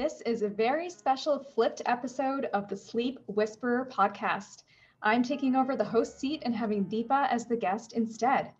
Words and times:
This 0.00 0.22
is 0.22 0.40
a 0.40 0.48
very 0.48 0.88
special 0.88 1.38
flipped 1.38 1.82
episode 1.84 2.46
of 2.54 2.68
the 2.68 2.76
Sleep 2.78 3.18
Whisperer 3.26 3.86
podcast. 3.92 4.62
I'm 5.02 5.22
taking 5.22 5.54
over 5.54 5.76
the 5.76 5.84
host 5.84 6.18
seat 6.18 6.40
and 6.46 6.56
having 6.56 6.86
Deepa 6.86 7.28
as 7.30 7.44
the 7.44 7.58
guest 7.58 7.92
instead. 7.92 8.50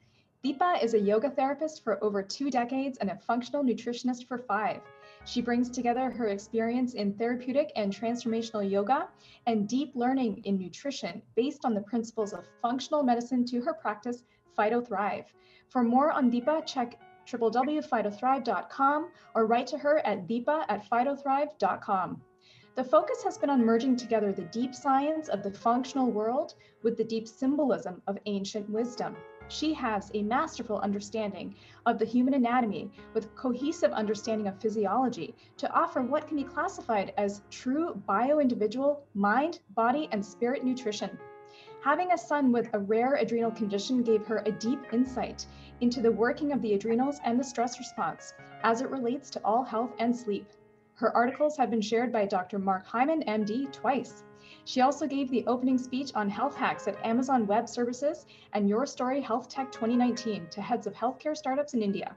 Deepa 0.44 0.84
is 0.84 0.92
a 0.92 1.00
yoga 1.00 1.30
therapist 1.30 1.82
for 1.82 2.04
over 2.04 2.22
two 2.22 2.50
decades 2.50 2.98
and 2.98 3.08
a 3.08 3.16
functional 3.16 3.64
nutritionist 3.64 4.28
for 4.28 4.36
five. 4.36 4.82
She 5.24 5.40
brings 5.40 5.70
together 5.70 6.10
her 6.10 6.28
experience 6.28 6.92
in 6.92 7.14
therapeutic 7.14 7.72
and 7.74 7.90
transformational 7.90 8.70
yoga 8.70 9.08
and 9.46 9.66
deep 9.66 9.92
learning 9.94 10.42
in 10.44 10.58
nutrition 10.58 11.22
based 11.36 11.64
on 11.64 11.72
the 11.72 11.80
principles 11.80 12.34
of 12.34 12.44
functional 12.60 13.02
medicine 13.02 13.46
to 13.46 13.62
her 13.62 13.72
practice, 13.72 14.24
PhytoThrive. 14.58 15.24
For 15.70 15.82
more 15.82 16.12
on 16.12 16.30
Deepa, 16.30 16.66
check 16.66 16.98
www.phytothrive.com 17.30 19.10
or 19.34 19.46
write 19.46 19.66
to 19.68 19.78
her 19.78 19.98
at 20.06 20.26
deepa 20.26 20.64
at 20.68 20.88
phytothrive.com. 20.90 22.20
The 22.76 22.84
focus 22.84 23.22
has 23.24 23.36
been 23.36 23.50
on 23.50 23.64
merging 23.64 23.96
together 23.96 24.32
the 24.32 24.42
deep 24.44 24.74
science 24.74 25.28
of 25.28 25.42
the 25.42 25.50
functional 25.50 26.10
world 26.10 26.54
with 26.82 26.96
the 26.96 27.04
deep 27.04 27.26
symbolism 27.28 28.00
of 28.06 28.18
ancient 28.26 28.70
wisdom. 28.70 29.16
She 29.48 29.74
has 29.74 30.10
a 30.14 30.22
masterful 30.22 30.78
understanding 30.78 31.56
of 31.84 31.98
the 31.98 32.04
human 32.04 32.34
anatomy 32.34 32.92
with 33.12 33.34
cohesive 33.34 33.90
understanding 33.90 34.46
of 34.46 34.60
physiology 34.60 35.34
to 35.56 35.70
offer 35.72 36.02
what 36.02 36.28
can 36.28 36.36
be 36.36 36.44
classified 36.44 37.12
as 37.16 37.42
true 37.50 38.00
bio-individual 38.06 39.02
mind, 39.14 39.58
body, 39.74 40.08
and 40.12 40.24
spirit 40.24 40.64
nutrition. 40.64 41.18
Having 41.82 42.12
a 42.12 42.18
son 42.18 42.52
with 42.52 42.68
a 42.74 42.78
rare 42.78 43.14
adrenal 43.14 43.50
condition 43.50 44.02
gave 44.02 44.26
her 44.26 44.42
a 44.44 44.52
deep 44.52 44.80
insight 44.92 45.46
into 45.80 46.02
the 46.02 46.12
working 46.12 46.52
of 46.52 46.60
the 46.60 46.74
adrenals 46.74 47.20
and 47.24 47.40
the 47.40 47.44
stress 47.44 47.78
response 47.78 48.34
as 48.62 48.82
it 48.82 48.90
relates 48.90 49.30
to 49.30 49.44
all 49.44 49.62
health 49.62 49.94
and 49.98 50.14
sleep. 50.14 50.46
Her 50.96 51.16
articles 51.16 51.56
have 51.56 51.70
been 51.70 51.80
shared 51.80 52.12
by 52.12 52.26
Dr. 52.26 52.58
Mark 52.58 52.84
Hyman, 52.84 53.22
MD, 53.22 53.72
twice. 53.72 54.24
She 54.66 54.82
also 54.82 55.06
gave 55.06 55.30
the 55.30 55.46
opening 55.46 55.78
speech 55.78 56.12
on 56.14 56.28
health 56.28 56.54
hacks 56.54 56.86
at 56.86 57.02
Amazon 57.02 57.46
Web 57.46 57.66
Services 57.66 58.26
and 58.52 58.68
YourStory 58.68 59.22
Health 59.22 59.48
Tech 59.48 59.72
2019 59.72 60.48
to 60.50 60.60
heads 60.60 60.86
of 60.86 60.92
healthcare 60.92 61.34
startups 61.34 61.72
in 61.72 61.82
India. 61.82 62.14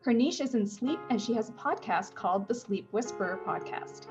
Her 0.00 0.14
niche 0.14 0.40
is 0.40 0.54
in 0.54 0.66
sleep, 0.66 0.98
and 1.10 1.20
she 1.20 1.34
has 1.34 1.50
a 1.50 1.52
podcast 1.52 2.14
called 2.14 2.48
the 2.48 2.54
Sleep 2.54 2.88
Whisperer 2.90 3.38
Podcast. 3.46 4.06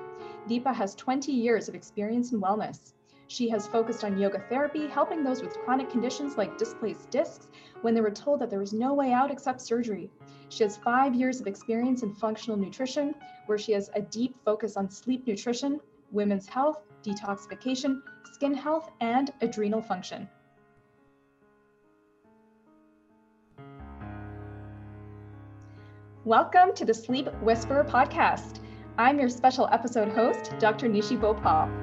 Deepa 0.48 0.74
has 0.74 0.94
20 0.94 1.32
years 1.32 1.68
of 1.68 1.74
experience 1.74 2.32
in 2.32 2.40
wellness. 2.40 2.94
She 3.28 3.50
has 3.50 3.68
focused 3.68 4.04
on 4.04 4.18
yoga 4.18 4.40
therapy, 4.50 4.88
helping 4.88 5.24
those 5.24 5.42
with 5.42 5.58
chronic 5.60 5.90
conditions 5.90 6.38
like 6.38 6.58
displaced 6.58 7.10
discs 7.10 7.48
when 7.82 7.94
they 7.94 8.02
were 8.02 8.12
told 8.12 8.40
that 8.42 8.50
there 8.50 8.60
was 8.60 8.74
no 8.74 8.94
way 8.94 9.12
out 9.14 9.32
except 9.32 9.62
surgery. 9.62 10.12
She 10.50 10.64
has 10.64 10.78
five 10.78 11.16
years 11.16 11.40
of 11.40 11.48
experience 11.48 12.04
in 12.04 12.14
functional 12.14 12.58
nutrition, 12.58 13.16
where 13.46 13.58
she 13.58 13.72
has 13.72 13.90
a 13.96 14.02
deep 14.02 14.36
focus 14.44 14.78
on 14.78 14.90
sleep 14.90 15.26
nutrition, 15.26 15.80
women's 16.12 16.48
health, 16.48 16.84
detoxification, 17.04 18.02
skin 18.34 18.54
health, 18.54 18.92
and 19.02 19.32
adrenal 19.42 19.82
function. 19.82 20.30
Welcome 26.26 26.74
to 26.76 26.86
the 26.86 26.94
Sleep 26.94 27.28
Whisperer 27.42 27.84
podcast. 27.84 28.60
I'm 28.98 29.20
your 29.20 29.28
special 29.28 29.68
episode 29.72 30.10
host, 30.10 30.54
Dr. 30.60 30.88
Nishi 30.88 31.20
Bhopal. 31.20 31.83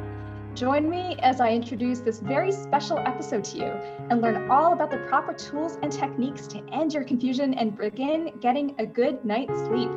Join 0.54 0.90
me 0.90 1.16
as 1.20 1.40
I 1.40 1.52
introduce 1.52 2.00
this 2.00 2.18
very 2.18 2.50
special 2.50 2.98
episode 2.98 3.44
to 3.44 3.58
you 3.58 3.64
and 4.10 4.20
learn 4.20 4.50
all 4.50 4.72
about 4.72 4.90
the 4.90 4.98
proper 5.08 5.32
tools 5.32 5.78
and 5.82 5.92
techniques 5.92 6.46
to 6.48 6.62
end 6.72 6.92
your 6.92 7.04
confusion 7.04 7.54
and 7.54 7.76
begin 7.76 8.32
getting 8.40 8.74
a 8.78 8.84
good 8.84 9.24
night's 9.24 9.58
sleep. 9.66 9.90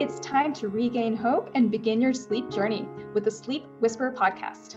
It's 0.00 0.20
time 0.20 0.52
to 0.54 0.68
regain 0.68 1.16
hope 1.16 1.50
and 1.54 1.70
begin 1.70 2.00
your 2.00 2.14
sleep 2.14 2.48
journey 2.48 2.88
with 3.12 3.24
the 3.24 3.30
Sleep 3.30 3.64
Whisperer 3.80 4.12
podcast. 4.12 4.76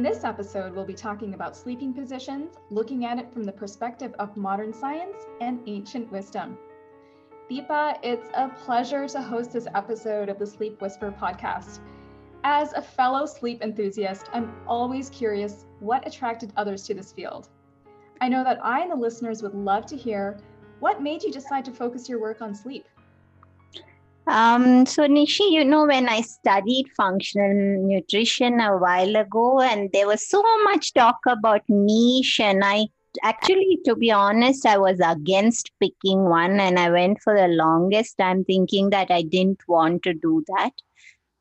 In 0.00 0.04
this 0.04 0.24
episode, 0.24 0.74
we'll 0.74 0.86
be 0.86 0.94
talking 0.94 1.34
about 1.34 1.54
sleeping 1.54 1.92
positions, 1.92 2.54
looking 2.70 3.04
at 3.04 3.18
it 3.18 3.30
from 3.30 3.44
the 3.44 3.52
perspective 3.52 4.14
of 4.18 4.34
modern 4.34 4.72
science 4.72 5.26
and 5.42 5.60
ancient 5.66 6.10
wisdom. 6.10 6.56
Deepa, 7.50 7.98
it's 8.02 8.30
a 8.32 8.48
pleasure 8.48 9.06
to 9.08 9.20
host 9.20 9.52
this 9.52 9.66
episode 9.74 10.30
of 10.30 10.38
the 10.38 10.46
Sleep 10.46 10.80
Whisperer 10.80 11.12
podcast. 11.20 11.80
As 12.44 12.72
a 12.72 12.80
fellow 12.80 13.26
sleep 13.26 13.60
enthusiast, 13.60 14.30
I'm 14.32 14.50
always 14.66 15.10
curious 15.10 15.66
what 15.80 16.06
attracted 16.06 16.54
others 16.56 16.86
to 16.86 16.94
this 16.94 17.12
field. 17.12 17.50
I 18.22 18.30
know 18.30 18.42
that 18.42 18.64
I 18.64 18.80
and 18.80 18.90
the 18.90 18.96
listeners 18.96 19.42
would 19.42 19.54
love 19.54 19.84
to 19.84 19.98
hear 19.98 20.38
what 20.78 21.02
made 21.02 21.22
you 21.22 21.30
decide 21.30 21.66
to 21.66 21.72
focus 21.72 22.08
your 22.08 22.22
work 22.22 22.40
on 22.40 22.54
sleep. 22.54 22.86
Um, 24.30 24.86
so 24.86 25.08
Nishi, 25.08 25.50
you 25.50 25.64
know, 25.64 25.86
when 25.86 26.08
I 26.08 26.20
studied 26.20 26.86
functional 26.96 27.52
nutrition 27.86 28.60
a 28.60 28.76
while 28.78 29.16
ago, 29.16 29.60
and 29.60 29.90
there 29.92 30.06
was 30.06 30.28
so 30.28 30.40
much 30.64 30.94
talk 30.94 31.18
about 31.26 31.62
niche, 31.68 32.38
and 32.38 32.62
I 32.64 32.86
actually, 33.24 33.80
to 33.84 33.96
be 33.96 34.12
honest, 34.12 34.64
I 34.66 34.78
was 34.78 35.00
against 35.04 35.72
picking 35.80 36.24
one, 36.24 36.60
and 36.60 36.78
I 36.78 36.90
went 36.90 37.20
for 37.22 37.36
the 37.36 37.48
longest 37.48 38.18
time 38.18 38.44
thinking 38.44 38.90
that 38.90 39.10
I 39.10 39.22
didn't 39.22 39.66
want 39.66 40.04
to 40.04 40.14
do 40.14 40.44
that. 40.56 40.72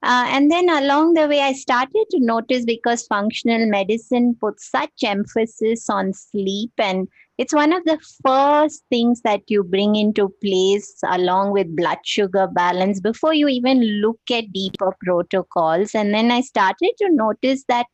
Uh, 0.02 0.28
and 0.30 0.50
then 0.50 0.70
along 0.70 1.14
the 1.14 1.28
way, 1.28 1.42
I 1.42 1.54
started 1.54 2.06
to 2.12 2.20
notice 2.20 2.64
because 2.64 3.06
functional 3.08 3.70
medicine 3.70 4.36
puts 4.40 4.70
such 4.70 5.04
emphasis 5.04 5.90
on 5.90 6.14
sleep 6.14 6.72
and 6.78 7.08
it's 7.38 7.54
one 7.54 7.72
of 7.72 7.84
the 7.86 7.98
first 8.26 8.84
things 8.90 9.22
that 9.22 9.42
you 9.48 9.64
bring 9.64 9.96
into 9.96 10.28
place 10.44 11.00
along 11.08 11.52
with 11.52 11.74
blood 11.74 12.00
sugar 12.04 12.48
balance 12.48 13.00
before 13.00 13.34
you 13.34 13.48
even 13.48 13.82
look 14.02 14.20
at 14.30 14.52
deeper 14.52 14.94
protocols. 15.02 15.96
And 15.96 16.14
then 16.14 16.32
I 16.32 16.42
started 16.42 16.94
to 16.98 17.10
notice 17.10 17.64
that 17.70 17.86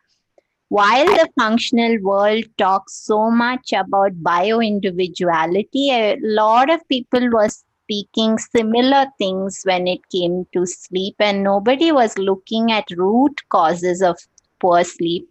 while 0.69 1.05
the 1.05 1.29
functional 1.39 1.97
world 2.01 2.43
talks 2.57 3.05
so 3.05 3.29
much 3.29 3.71
about 3.71 4.23
bio 4.23 4.61
individuality, 4.61 5.91
a 5.91 6.17
lot 6.21 6.71
of 6.71 6.87
people 6.87 7.29
were 7.29 7.49
speaking 7.85 8.37
similar 8.37 9.05
things 9.17 9.61
when 9.63 9.87
it 9.87 9.99
came 10.11 10.45
to 10.53 10.65
sleep, 10.65 11.15
and 11.19 11.43
nobody 11.43 11.91
was 11.91 12.17
looking 12.17 12.71
at 12.71 12.85
root 12.97 13.41
causes 13.49 14.01
of 14.01 14.17
poor 14.59 14.83
sleep. 14.83 15.27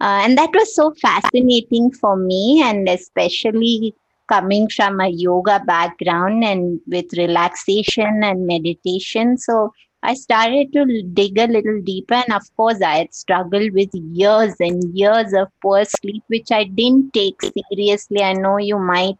Uh, 0.00 0.20
and 0.24 0.38
that 0.38 0.50
was 0.54 0.74
so 0.74 0.92
fascinating 0.94 1.92
for 1.92 2.16
me, 2.16 2.62
and 2.64 2.88
especially 2.88 3.94
coming 4.28 4.68
from 4.68 5.00
a 5.00 5.08
yoga 5.08 5.60
background 5.66 6.44
and 6.44 6.80
with 6.86 7.12
relaxation 7.18 8.22
and 8.22 8.46
meditation. 8.46 9.36
So 9.36 9.72
I 10.02 10.14
started 10.14 10.72
to 10.72 11.02
dig 11.12 11.38
a 11.38 11.46
little 11.46 11.82
deeper, 11.82 12.14
and 12.14 12.32
of 12.32 12.44
course, 12.56 12.80
I 12.80 12.98
had 12.98 13.14
struggled 13.14 13.72
with 13.72 13.90
years 13.92 14.54
and 14.58 14.82
years 14.96 15.34
of 15.34 15.48
poor 15.60 15.84
sleep, 15.84 16.22
which 16.28 16.50
I 16.50 16.64
didn't 16.64 17.12
take 17.12 17.42
seriously. 17.42 18.22
I 18.22 18.32
know 18.32 18.56
you 18.56 18.78
might 18.78 19.18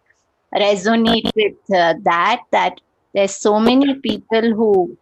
resonate 0.55 1.31
with 1.37 1.55
uh, 1.75 1.94
that, 2.03 2.43
that 2.50 2.81
there's 3.15 3.37
so 3.37 3.59
many 3.59 3.94
people 3.94 4.55
who 4.55 4.97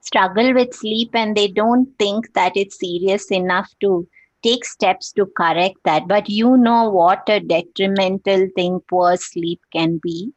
struggle 0.00 0.54
with 0.54 0.74
sleep 0.74 1.10
and 1.14 1.36
they 1.36 1.48
don't 1.48 1.88
think 1.98 2.32
that 2.34 2.52
it's 2.56 2.78
serious 2.78 3.30
enough 3.30 3.68
to 3.80 4.06
take 4.42 4.64
steps 4.64 5.12
to 5.12 5.26
correct 5.36 5.76
that. 5.84 6.06
But 6.06 6.28
you 6.28 6.56
know 6.56 6.88
what 6.90 7.28
a 7.28 7.40
detrimental 7.40 8.48
thing 8.54 8.80
poor 8.88 9.16
sleep 9.16 9.60
can 9.72 9.98
be. 10.02 10.32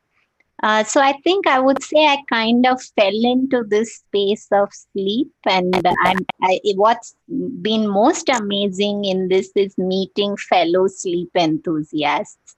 Uh, 0.61 0.83
so 0.83 0.99
I 0.99 1.13
think 1.23 1.47
I 1.47 1.59
would 1.59 1.81
say 1.81 2.05
I 2.05 2.17
kind 2.29 2.65
of 2.65 2.81
fell 2.81 3.13
into 3.13 3.63
this 3.65 3.95
space 3.95 4.45
of 4.51 4.67
sleep, 4.73 5.31
and 5.45 5.73
I, 5.85 6.59
what's 6.75 7.15
been 7.61 7.87
most 7.87 8.27
amazing 8.27 9.05
in 9.05 9.29
this 9.29 9.51
is 9.55 9.77
meeting 9.77 10.35
fellow 10.35 10.87
sleep 10.87 11.29
enthusiasts. 11.37 12.57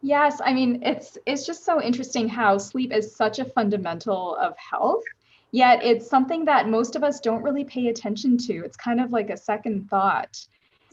Yes, 0.00 0.40
I 0.44 0.52
mean 0.52 0.82
it's 0.82 1.18
it's 1.26 1.44
just 1.44 1.64
so 1.64 1.82
interesting 1.82 2.28
how 2.28 2.58
sleep 2.58 2.92
is 2.92 3.16
such 3.16 3.38
a 3.38 3.44
fundamental 3.44 4.36
of 4.36 4.54
health 4.56 5.02
yet 5.50 5.82
it's 5.82 6.08
something 6.08 6.44
that 6.44 6.68
most 6.68 6.94
of 6.94 7.02
us 7.02 7.20
don't 7.20 7.42
really 7.42 7.64
pay 7.64 7.88
attention 7.88 8.36
to. 8.36 8.64
It's 8.64 8.76
kind 8.76 9.00
of 9.00 9.12
like 9.12 9.30
a 9.30 9.36
second 9.36 9.88
thought. 9.88 10.36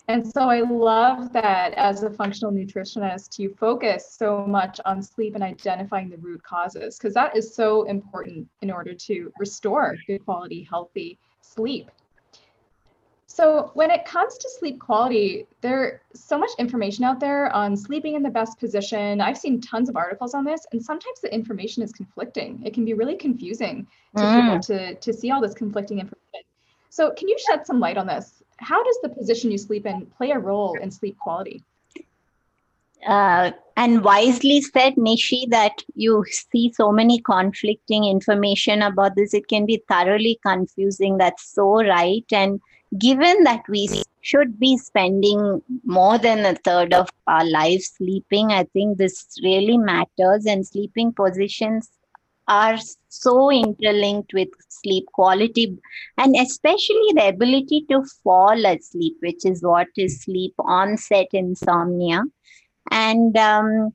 And 0.08 0.26
so 0.26 0.50
I 0.50 0.62
love 0.62 1.34
that 1.34 1.74
as 1.74 2.04
a 2.04 2.12
functional 2.12 2.54
nutritionist, 2.54 3.40
you 3.40 3.56
focus 3.60 4.16
so 4.18 4.46
much 4.46 4.80
on 4.86 5.02
sleep 5.02 5.34
and 5.34 5.44
identifying 5.44 6.10
the 6.10 6.18
root 6.18 6.44
causes, 6.44 6.98
because 6.98 7.16
that 7.16 7.36
is 7.36 7.56
so 7.56 7.84
important 7.84 8.48
in 8.62 8.70
order 8.70 8.94
to 8.94 9.32
restore 9.40 9.96
good 10.06 10.24
quality, 10.24 10.68
healthy 10.70 11.18
sleep. 11.42 11.90
So 13.28 13.72
when 13.74 13.92
it 13.92 14.06
comes 14.06 14.38
to 14.38 14.50
sleep 14.50 14.80
quality, 14.80 15.48
there's 15.62 16.00
so 16.14 16.38
much 16.38 16.52
information 16.58 17.04
out 17.04 17.20
there 17.20 17.54
on 17.54 17.76
sleeping 17.76 18.16
in 18.16 18.24
the 18.24 18.30
best 18.30 18.60
position. 18.60 19.20
I've 19.20 19.38
seen 19.38 19.60
tons 19.60 19.90
of 19.90 19.98
articles 19.98 20.34
on 20.34 20.46
this, 20.46 20.66
and 20.72 20.82
sometimes 20.82 21.20
the 21.22 21.34
information 21.34 21.84
is 21.84 21.92
conflicting. 21.92 22.62
It 22.64 22.74
can 22.74 22.86
be 22.86 22.94
really 22.94 23.16
confusing 23.16 23.88
to 24.16 24.24
mm. 24.24 24.42
people 24.42 24.60
to, 24.62 24.96
to 24.96 25.14
see 25.14 25.32
all 25.32 25.42
this 25.42 25.54
conflicting 25.54 26.00
information. 26.00 26.48
So 26.90 27.12
can 27.12 27.28
you 27.28 27.38
shed 27.50 27.66
some 27.66 27.80
light 27.80 27.98
on 27.98 28.08
this? 28.08 28.44
how 28.58 28.84
does 28.84 28.98
the 29.02 29.10
position 29.10 29.52
you 29.52 29.58
sleep 29.58 29.86
in 29.86 30.06
play 30.18 30.32
a 30.32 30.40
role 30.40 30.78
in 30.82 30.92
sleep 30.92 31.18
quality? 31.20 31.64
Uh, 33.08 33.52
and 33.78 34.04
wisely 34.04 34.62
said, 34.62 34.96
Nishi, 34.96 35.48
that 35.50 35.84
you 35.94 36.26
see 36.32 36.74
so 36.74 36.92
many 36.92 37.20
conflicting 37.20 38.06
information 38.06 38.82
about 38.82 39.16
this. 39.16 39.34
It 39.34 39.48
can 39.48 39.66
be 39.66 39.84
thoroughly 39.88 40.40
confusing. 40.44 41.18
That's 41.18 41.54
so 41.54 41.84
right. 41.84 42.26
And 42.32 42.60
given 42.98 43.44
that 43.44 43.64
we 43.70 43.88
should 44.22 44.60
be 44.60 44.78
spending 44.78 45.62
more 45.84 46.18
than 46.18 46.46
a 46.46 46.56
third 46.56 46.94
of 46.94 47.10
our 47.28 47.46
life 47.46 47.82
sleeping, 47.82 48.52
I 48.52 48.64
think 48.74 48.98
this 48.98 49.26
really 49.44 49.78
matters. 49.78 50.46
And 50.46 50.66
sleeping 50.66 51.14
positions 51.14 51.90
are 52.48 52.78
so 53.10 53.52
interlinked 53.52 54.34
with 54.34 54.50
sleep 54.70 55.06
quality 55.14 55.76
and 56.18 56.36
especially 56.36 57.12
the 57.16 57.30
ability 57.30 57.86
to 57.90 58.04
fall 58.24 58.66
asleep, 58.66 59.16
which 59.22 59.46
is 59.46 59.64
what 59.64 59.88
is 59.98 60.22
sleep 60.22 60.54
onset 60.60 61.28
insomnia. 61.34 62.22
And 62.92 63.36
um, 63.38 63.94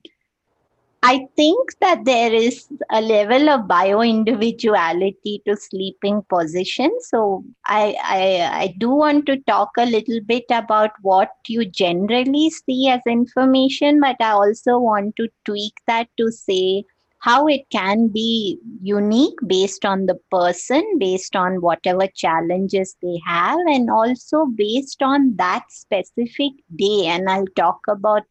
I 1.03 1.27
think 1.35 1.79
that 1.81 2.05
there 2.05 2.33
is 2.33 2.69
a 2.91 3.01
level 3.01 3.49
of 3.49 3.67
bio 3.67 4.03
individuality 4.03 5.43
to 5.47 5.57
sleeping 5.57 6.23
position. 6.29 6.91
So 7.01 7.43
I, 7.67 7.97
I, 8.05 8.51
I 8.65 8.75
do 8.79 8.91
want 8.91 9.25
to 9.27 9.39
talk 9.41 9.71
a 9.79 9.87
little 9.87 10.21
bit 10.21 10.45
about 10.51 10.91
what 11.01 11.31
you 11.49 11.65
generally 11.65 12.51
see 12.51 12.89
as 12.89 13.01
information, 13.07 14.01
but 14.01 14.17
I 14.21 14.33
also 14.33 14.79
want 14.79 15.17
to 15.17 15.29
tweak 15.47 15.73
that 15.87 16.09
to 16.19 16.31
say 16.31 16.85
how 17.21 17.47
it 17.47 17.63
can 17.71 18.09
be 18.09 18.59
unique 18.83 19.39
based 19.47 19.85
on 19.87 20.07
the 20.07 20.19
person, 20.31 20.83
based 20.99 21.35
on 21.37 21.61
whatever 21.63 22.07
challenges 22.15 22.97
they 23.03 23.21
have, 23.27 23.59
and 23.69 23.91
also 23.91 24.47
based 24.55 25.03
on 25.03 25.37
that 25.37 25.65
specific 25.71 26.53
day. 26.77 27.07
And 27.07 27.29
I'll 27.29 27.47
talk 27.57 27.81
about 27.89 28.23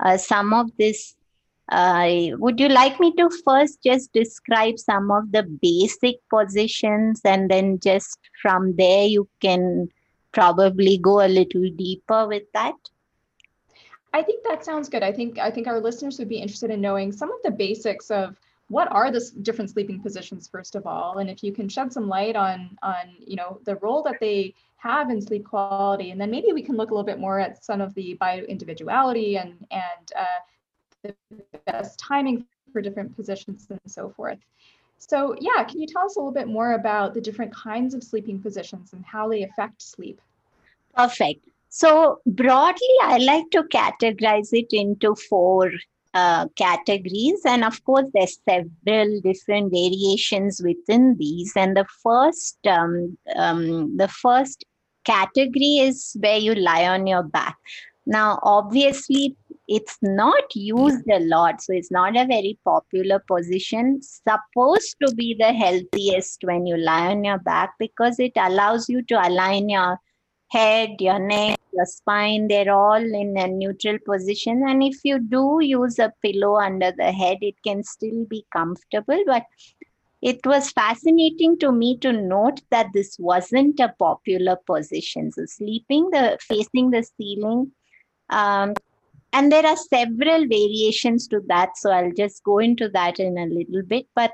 uh, 0.00 0.16
some 0.16 0.52
of 0.52 0.70
this. 0.76 1.14
Uh, 1.70 2.36
would 2.38 2.58
you 2.58 2.68
like 2.68 2.98
me 2.98 3.12
to 3.14 3.30
first 3.44 3.82
just 3.82 4.12
describe 4.12 4.78
some 4.78 5.10
of 5.10 5.30
the 5.30 5.44
basic 5.44 6.16
positions 6.28 7.20
and 7.24 7.48
then 7.48 7.78
just 7.78 8.18
from 8.42 8.74
there 8.76 9.06
you 9.06 9.28
can 9.40 9.88
probably 10.32 10.98
go 10.98 11.24
a 11.24 11.28
little 11.28 11.70
deeper 11.76 12.26
with 12.26 12.42
that? 12.54 12.74
I 14.12 14.22
think 14.22 14.44
that 14.44 14.64
sounds 14.64 14.88
good. 14.88 15.04
I 15.04 15.12
think 15.12 15.38
I 15.38 15.50
think 15.50 15.68
our 15.68 15.80
listeners 15.80 16.18
would 16.18 16.28
be 16.28 16.38
interested 16.38 16.70
in 16.70 16.80
knowing 16.80 17.12
some 17.12 17.30
of 17.30 17.38
the 17.44 17.52
basics 17.52 18.10
of 18.10 18.36
what 18.68 18.90
are 18.90 19.10
the 19.10 19.24
different 19.42 19.70
sleeping 19.70 20.00
positions 20.00 20.48
first 20.48 20.74
of 20.74 20.86
all, 20.86 21.18
and 21.18 21.30
if 21.30 21.42
you 21.42 21.52
can 21.52 21.68
shed 21.68 21.92
some 21.92 22.08
light 22.08 22.34
on 22.34 22.76
on 22.82 23.14
you 23.24 23.36
know 23.36 23.60
the 23.64 23.76
role 23.76 24.02
that 24.02 24.18
they 24.20 24.54
have 24.78 25.10
in 25.10 25.20
sleep 25.22 25.44
quality, 25.44 26.10
and 26.10 26.20
then 26.20 26.30
maybe 26.30 26.52
we 26.52 26.62
can 26.62 26.76
look 26.76 26.90
a 26.90 26.94
little 26.94 27.06
bit 27.06 27.20
more 27.20 27.38
at 27.38 27.64
some 27.64 27.80
of 27.80 27.94
the 27.94 28.14
bio 28.14 28.42
individuality 28.44 29.38
and 29.38 29.64
and 29.70 30.12
uh, 30.18 30.40
the 31.02 31.14
best 31.66 31.98
timing 31.98 32.46
for 32.72 32.80
different 32.80 33.14
positions 33.16 33.66
and 33.70 33.80
so 33.86 34.10
forth. 34.10 34.38
So 34.98 35.34
yeah, 35.40 35.64
can 35.64 35.80
you 35.80 35.86
tell 35.86 36.04
us 36.04 36.16
a 36.16 36.18
little 36.18 36.32
bit 36.32 36.48
more 36.48 36.72
about 36.72 37.14
the 37.14 37.20
different 37.20 37.54
kinds 37.54 37.94
of 37.94 38.04
sleeping 38.04 38.40
positions 38.40 38.92
and 38.92 39.04
how 39.04 39.28
they 39.28 39.42
affect 39.44 39.80
sleep? 39.80 40.20
Perfect. 40.94 41.46
So 41.70 42.20
broadly, 42.26 42.94
I 43.02 43.18
like 43.18 43.50
to 43.52 43.62
categorize 43.62 44.52
it 44.52 44.68
into 44.72 45.14
four 45.14 45.70
uh, 46.12 46.48
categories, 46.56 47.40
and 47.46 47.64
of 47.64 47.82
course, 47.84 48.06
there's 48.12 48.40
several 48.48 49.20
different 49.20 49.70
variations 49.70 50.60
within 50.62 51.16
these. 51.16 51.52
And 51.54 51.76
the 51.76 51.86
first, 52.02 52.58
um, 52.66 53.16
um, 53.36 53.96
the 53.96 54.08
first 54.08 54.64
category 55.04 55.78
is 55.78 56.16
where 56.18 56.38
you 56.38 56.54
lie 56.56 56.88
on 56.88 57.06
your 57.06 57.22
back. 57.22 57.56
Now, 58.06 58.40
obviously, 58.42 59.36
it's 59.70 59.98
not 60.02 60.56
used 60.56 61.08
a 61.08 61.20
lot, 61.20 61.62
so 61.62 61.72
it's 61.72 61.92
not 61.92 62.16
a 62.16 62.26
very 62.26 62.58
popular 62.64 63.20
position. 63.20 64.00
Supposed 64.02 64.96
to 65.00 65.14
be 65.14 65.36
the 65.38 65.52
healthiest 65.52 66.40
when 66.42 66.66
you 66.66 66.76
lie 66.76 67.06
on 67.06 67.22
your 67.22 67.38
back 67.38 67.74
because 67.78 68.18
it 68.18 68.32
allows 68.34 68.88
you 68.88 69.02
to 69.02 69.14
align 69.14 69.68
your 69.68 70.00
head, 70.48 70.96
your 70.98 71.20
neck, 71.20 71.60
your 71.72 71.86
spine, 71.86 72.48
they're 72.48 72.74
all 72.74 72.96
in 72.96 73.36
a 73.38 73.46
neutral 73.46 73.96
position. 74.04 74.64
And 74.66 74.82
if 74.82 75.04
you 75.04 75.20
do 75.20 75.60
use 75.62 76.00
a 76.00 76.12
pillow 76.20 76.56
under 76.56 76.92
the 76.98 77.12
head, 77.12 77.38
it 77.40 77.54
can 77.64 77.84
still 77.84 78.24
be 78.24 78.44
comfortable. 78.52 79.22
But 79.24 79.44
it 80.20 80.44
was 80.44 80.72
fascinating 80.72 81.60
to 81.60 81.70
me 81.70 81.96
to 81.98 82.10
note 82.10 82.60
that 82.70 82.88
this 82.92 83.16
wasn't 83.20 83.78
a 83.78 83.94
popular 84.00 84.56
position. 84.66 85.30
So 85.30 85.44
sleeping 85.46 86.10
the 86.10 86.38
facing 86.40 86.90
the 86.90 87.04
ceiling. 87.16 87.70
Um, 88.30 88.74
and 89.32 89.50
there 89.50 89.66
are 89.66 89.76
several 89.76 90.46
variations 90.46 91.28
to 91.28 91.40
that. 91.48 91.76
So 91.76 91.90
I'll 91.90 92.12
just 92.12 92.42
go 92.44 92.58
into 92.58 92.88
that 92.90 93.20
in 93.20 93.38
a 93.38 93.46
little 93.46 93.82
bit. 93.86 94.06
But 94.14 94.32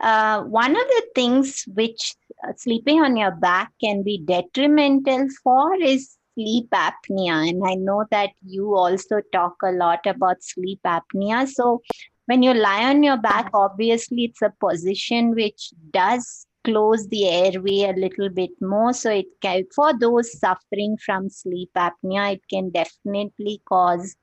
uh, 0.00 0.42
one 0.42 0.72
of 0.72 0.86
the 0.88 1.02
things 1.14 1.64
which 1.74 2.14
uh, 2.46 2.52
sleeping 2.56 3.00
on 3.00 3.16
your 3.16 3.30
back 3.30 3.72
can 3.82 4.02
be 4.02 4.18
detrimental 4.24 5.28
for 5.42 5.74
is 5.76 6.16
sleep 6.34 6.68
apnea. 6.70 7.48
And 7.48 7.62
I 7.64 7.74
know 7.74 8.04
that 8.10 8.30
you 8.44 8.74
also 8.74 9.20
talk 9.32 9.56
a 9.62 9.72
lot 9.72 10.06
about 10.06 10.42
sleep 10.42 10.80
apnea. 10.84 11.46
So 11.48 11.82
when 12.26 12.42
you 12.42 12.54
lie 12.54 12.84
on 12.84 13.02
your 13.02 13.18
back, 13.18 13.50
obviously 13.52 14.24
it's 14.24 14.42
a 14.42 14.52
position 14.60 15.34
which 15.34 15.70
does 15.90 16.46
close 16.64 17.06
the 17.08 17.28
airway 17.28 17.82
a 17.82 17.92
little 17.92 18.28
bit 18.28 18.50
more. 18.60 18.92
So 18.92 19.10
it 19.10 19.26
can, 19.40 19.64
for 19.74 19.96
those 19.98 20.38
suffering 20.38 20.96
from 21.04 21.28
sleep 21.28 21.70
apnea, 21.76 22.34
it 22.34 22.42
can 22.48 22.70
definitely 22.70 23.60
cause 23.66 24.16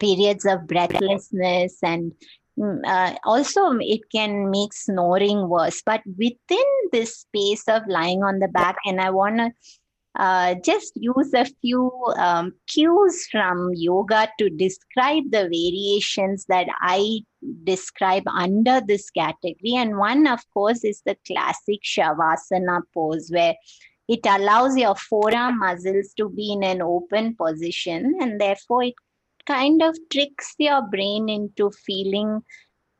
periods 0.00 0.44
of 0.44 0.66
breathlessness 0.66 1.78
and 1.82 2.12
Mm, 2.58 2.80
uh, 2.84 3.16
also 3.24 3.70
it 3.78 4.00
can 4.12 4.50
make 4.50 4.74
snoring 4.74 5.48
worse 5.48 5.82
but 5.86 6.02
within 6.18 6.66
this 6.92 7.20
space 7.20 7.62
of 7.68 7.82
lying 7.88 8.22
on 8.22 8.38
the 8.38 8.48
back 8.48 8.76
and 8.84 9.00
i 9.00 9.08
want 9.08 9.38
to 9.38 9.50
uh, 10.16 10.54
just 10.64 10.92
use 10.96 11.32
a 11.32 11.46
few 11.62 11.90
um, 12.16 12.52
cues 12.66 13.26
from 13.30 13.70
yoga 13.74 14.28
to 14.38 14.50
describe 14.50 15.22
the 15.30 15.42
variations 15.42 16.44
that 16.48 16.66
I 16.82 17.20
describe 17.62 18.24
under 18.26 18.80
this 18.80 19.08
category. 19.10 19.76
And 19.76 19.98
one, 19.98 20.26
of 20.26 20.40
course, 20.52 20.84
is 20.84 21.00
the 21.06 21.16
classic 21.26 21.82
Shavasana 21.84 22.82
pose, 22.92 23.30
where 23.30 23.54
it 24.08 24.20
allows 24.26 24.76
your 24.76 24.96
forearm 24.96 25.60
muscles 25.60 26.12
to 26.16 26.28
be 26.28 26.52
in 26.54 26.64
an 26.64 26.82
open 26.82 27.36
position, 27.36 28.16
and 28.20 28.40
therefore 28.40 28.82
it 28.82 28.94
kind 29.50 29.82
of 29.82 29.96
tricks 30.10 30.54
your 30.58 30.82
brain 30.88 31.28
into 31.28 31.70
feeling 31.84 32.40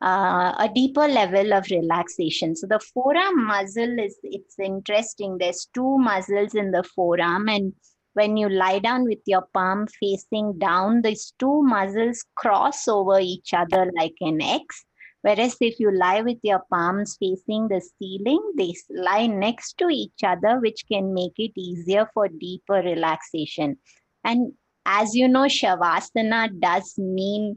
uh, 0.02 0.54
a 0.58 0.68
deeper 0.74 1.06
level 1.06 1.52
of 1.52 1.70
relaxation. 1.70 2.56
So 2.56 2.66
the 2.66 2.80
forearm 2.92 3.46
muscle 3.46 3.98
is 3.98 4.18
it's 4.22 4.58
interesting. 4.58 5.38
There's 5.38 5.68
two 5.74 5.98
muscles 5.98 6.54
in 6.54 6.70
the 6.70 6.82
forearm, 6.82 7.48
and 7.48 7.72
when 8.14 8.36
you 8.36 8.48
lie 8.48 8.80
down 8.80 9.04
with 9.04 9.20
your 9.26 9.44
palm 9.54 9.86
facing 10.00 10.58
down, 10.58 11.02
these 11.02 11.32
two 11.38 11.62
muscles 11.62 12.24
cross 12.34 12.88
over 12.88 13.20
each 13.20 13.54
other 13.54 13.90
like 13.96 14.14
an 14.20 14.42
X. 14.42 14.84
Whereas 15.22 15.56
if 15.60 15.78
you 15.78 15.92
lie 15.94 16.22
with 16.22 16.38
your 16.42 16.62
palms 16.72 17.16
facing 17.20 17.68
the 17.68 17.82
ceiling, 17.98 18.40
they 18.56 18.72
lie 18.88 19.26
next 19.26 19.76
to 19.78 19.88
each 19.88 20.24
other, 20.24 20.58
which 20.60 20.84
can 20.90 21.12
make 21.12 21.34
it 21.36 21.52
easier 21.56 22.08
for 22.14 22.26
deeper 22.28 22.80
relaxation. 22.82 23.76
And 24.24 24.54
as 24.86 25.14
you 25.14 25.28
know, 25.28 25.44
Shavasana 25.44 26.58
does 26.60 26.94
mean 26.98 27.56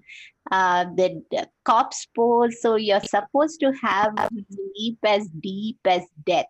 uh, 0.51 0.85
the, 0.95 1.21
corpse 1.65 2.07
pose. 2.15 2.61
So 2.61 2.75
you're 2.75 2.99
supposed 3.01 3.59
to 3.61 3.71
have 3.81 4.13
sleep 4.51 4.99
as 5.05 5.27
deep 5.29 5.79
as 5.85 6.03
death. 6.25 6.45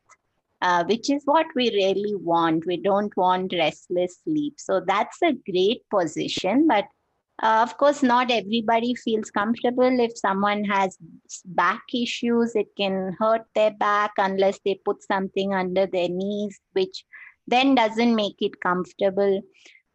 Uh, 0.62 0.82
which 0.86 1.10
is 1.10 1.22
what 1.26 1.46
we 1.58 1.70
really 1.72 2.16
want. 2.16 2.66
We 2.66 2.78
don't 2.78 3.16
want 3.18 3.52
restless 3.52 4.20
sleep. 4.24 4.54
So 4.58 4.82
that's 4.88 5.22
a 5.22 5.34
great 5.34 5.82
position. 5.90 6.68
But 6.70 6.86
uh, 7.42 7.60
of 7.64 7.78
course, 7.78 8.02
not 8.02 8.32
everybody 8.32 8.96
feels 8.96 9.30
comfortable. 9.30 10.00
If 10.00 10.18
someone 10.18 10.64
has 10.64 10.98
back 11.44 11.82
issues, 11.94 12.56
it 12.56 12.68
can 12.78 13.14
hurt 13.20 13.42
their 13.56 13.72
back 13.72 14.12
unless 14.18 14.58
they 14.64 14.80
put 14.86 15.04
something 15.04 15.54
under 15.54 15.86
their 15.86 16.08
knees, 16.08 16.58
which 16.72 17.04
then 17.46 17.76
doesn't 17.76 18.16
make 18.16 18.38
it 18.40 18.62
comfortable. 18.62 19.42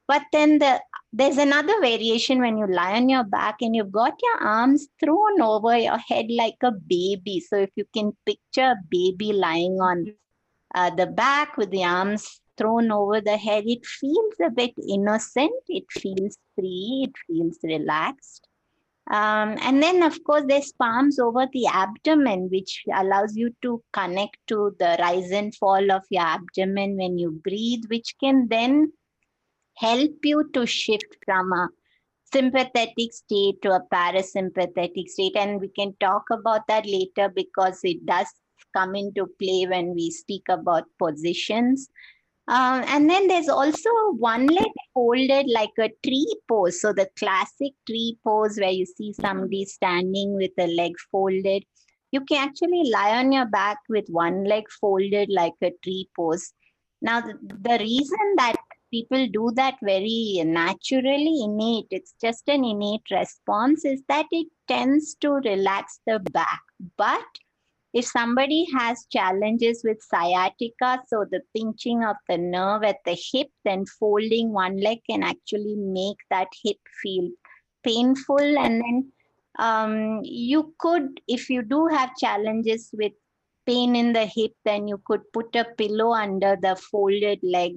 But 0.09 0.23
then 0.33 0.59
the 0.59 0.81
there's 1.13 1.39
another 1.39 1.81
variation 1.81 2.41
when 2.41 2.59
you 2.59 2.67
lie 2.67 2.97
on 2.97 3.09
your 3.09 3.25
back 3.25 3.57
and 3.61 3.75
you've 3.75 3.93
got 3.93 4.15
your 4.23 4.43
arms 4.43 4.89
thrown 5.01 5.41
over 5.41 5.77
your 5.77 5.99
head 5.99 6.27
like 6.31 6.57
a 6.63 6.73
baby. 6.73 7.41
So 7.41 7.57
if 7.57 7.71
you 7.77 7.85
can 7.95 8.13
picture 8.27 8.73
a 8.73 8.83
baby 8.91 9.33
lying 9.33 9.81
on 9.81 10.07
uh, 10.75 10.91
the 10.91 11.07
back 11.07 11.57
with 11.57 11.71
the 11.71 11.85
arms 11.85 12.41
thrown 12.59 12.91
over 12.91 13.21
the 13.21 13.39
head, 13.39 13.65
it 13.67 13.87
feels 13.87 14.35
a 14.45 14.51
bit 14.51 14.73
innocent. 14.87 15.53
It 15.69 15.85
feels 15.91 16.37
free. 16.55 17.07
It 17.09 17.15
feels 17.27 17.59
relaxed. 17.63 18.47
Um, 19.11 19.57
and 19.63 19.83
then, 19.83 20.03
of 20.03 20.23
course, 20.25 20.45
there's 20.47 20.73
palms 20.73 21.19
over 21.19 21.47
the 21.51 21.67
abdomen, 21.67 22.51
which 22.51 22.85
allows 22.95 23.35
you 23.35 23.55
to 23.63 23.83
connect 23.95 24.37
to 24.49 24.77
the 24.79 24.99
rise 25.01 25.31
and 25.31 25.55
fall 25.55 25.91
of 25.91 26.03
your 26.11 26.25
abdomen 26.25 26.99
when 26.99 27.17
you 27.19 27.31
breathe, 27.31 27.85
which 27.89 28.15
can 28.21 28.49
then 28.49 28.93
help 29.79 30.13
you 30.25 30.49
to 30.55 30.67
shift 30.67 31.17
from 31.25 31.53
a 31.53 31.69
sympathetic 32.33 33.13
state 33.13 33.61
to 33.63 33.71
a 33.71 33.83
parasympathetic 33.93 35.09
state. 35.09 35.37
And 35.37 35.61
we 35.61 35.69
can 35.69 35.95
talk 36.01 36.25
about 36.31 36.67
that 36.69 36.87
later 36.87 37.31
because 37.35 37.81
it 37.83 38.05
does 38.05 38.27
come 38.77 38.95
into 38.95 39.27
play 39.41 39.67
when 39.69 39.95
we 39.95 40.11
speak 40.11 40.43
about 40.49 40.85
positions. 40.99 41.89
Uh, 42.49 42.83
and 42.87 43.11
then 43.11 43.29
there's 43.29 43.49
also 43.49 43.91
one 44.17 44.47
leg 44.47 44.71
folded 44.95 45.47
like 45.53 45.71
a 45.79 45.91
tree 46.05 46.35
pose. 46.49 46.81
So 46.81 46.93
the 46.93 47.09
classic 47.19 47.73
tree 47.87 48.19
pose 48.25 48.59
where 48.59 48.71
you 48.71 48.87
see 48.87 49.13
somebody 49.13 49.65
standing 49.67 50.35
with 50.35 50.53
a 50.59 50.67
leg 50.67 50.93
folded. 51.13 51.65
You 52.11 52.23
can 52.23 52.49
actually 52.49 52.91
lie 52.91 53.19
on 53.19 53.33
your 53.33 53.45
back 53.45 53.79
with 53.91 54.07
one 54.09 54.45
leg 54.45 54.65
folded 54.81 55.29
like 55.31 55.53
a 55.63 55.73
tree 55.85 56.09
pose. 56.17 56.53
Now, 57.03 57.21
the 57.21 57.79
reason 57.79 58.35
that 58.39 58.57
people 58.91 59.27
do 59.29 59.51
that 59.57 59.77
very 59.83 60.43
naturally, 60.45 61.43
innate, 61.43 61.87
it's 61.91 62.15
just 62.21 62.49
an 62.49 62.65
innate 62.65 63.11
response, 63.11 63.85
is 63.85 64.03
that 64.09 64.27
it 64.31 64.49
tends 64.67 65.15
to 65.21 65.33
relax 65.33 66.01
the 66.07 66.21
back. 66.33 66.61
But 66.97 67.25
if 67.95 68.05
somebody 68.05 68.67
has 68.77 69.07
challenges 69.11 69.83
with 69.85 70.03
sciatica, 70.03 71.03
so 71.07 71.25
the 71.31 71.41
pinching 71.57 72.05
of 72.05 72.17
the 72.29 72.39
nerve 72.39 72.85
at 72.85 72.99
the 73.05 73.19
hip, 73.33 73.49
then 73.65 73.87
folding 73.99 74.53
one 74.53 74.81
leg 74.81 74.99
can 75.09 75.23
actually 75.23 75.77
make 75.77 76.19
that 76.31 76.49
hip 76.63 76.77
feel 77.03 77.31
painful. 77.83 78.59
And 78.59 78.83
then 78.83 79.13
um, 79.59 80.21
you 80.23 80.75
could, 80.79 81.21
if 81.27 81.49
you 81.49 81.63
do 81.63 81.87
have 81.87 82.17
challenges 82.17 82.91
with 82.93 83.13
pain 83.67 83.97
in 83.97 84.13
the 84.13 84.27
hip, 84.27 84.53
then 84.65 84.87
you 84.87 85.01
could 85.07 85.23
put 85.33 85.55
a 85.57 85.65
pillow 85.77 86.13
under 86.13 86.57
the 86.61 86.77
folded 86.77 87.41
leg 87.43 87.73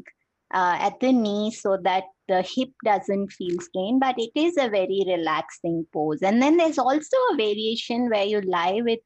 uh, 0.54 0.78
at 0.80 1.00
the 1.00 1.12
knee 1.12 1.52
so 1.52 1.78
that 1.84 2.04
the 2.28 2.42
hip 2.42 2.70
doesn't 2.86 3.32
feel 3.32 3.60
strained, 3.60 4.00
but 4.00 4.16
it 4.18 4.32
is 4.36 4.58
a 4.58 4.70
very 4.70 5.04
relaxing 5.08 5.86
pose. 5.94 6.22
And 6.22 6.42
then 6.42 6.58
there's 6.58 6.78
also 6.78 7.18
a 7.32 7.38
variation 7.38 8.10
where 8.10 8.26
you 8.26 8.42
lie 8.42 8.82
with 8.84 9.00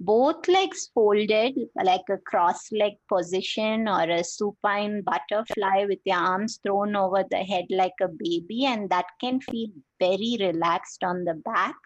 both 0.00 0.48
legs 0.48 0.90
folded 0.92 1.54
like 1.82 2.02
a 2.10 2.18
cross 2.26 2.70
leg 2.72 2.94
position 3.08 3.88
or 3.88 4.02
a 4.02 4.24
supine 4.24 5.02
butterfly 5.02 5.84
with 5.86 6.00
your 6.04 6.16
arms 6.16 6.58
thrown 6.62 6.96
over 6.96 7.24
the 7.30 7.38
head 7.38 7.64
like 7.70 7.92
a 8.02 8.08
baby 8.08 8.64
and 8.66 8.90
that 8.90 9.06
can 9.20 9.40
feel 9.40 9.68
very 10.00 10.36
relaxed 10.40 11.04
on 11.04 11.24
the 11.24 11.34
back 11.34 11.76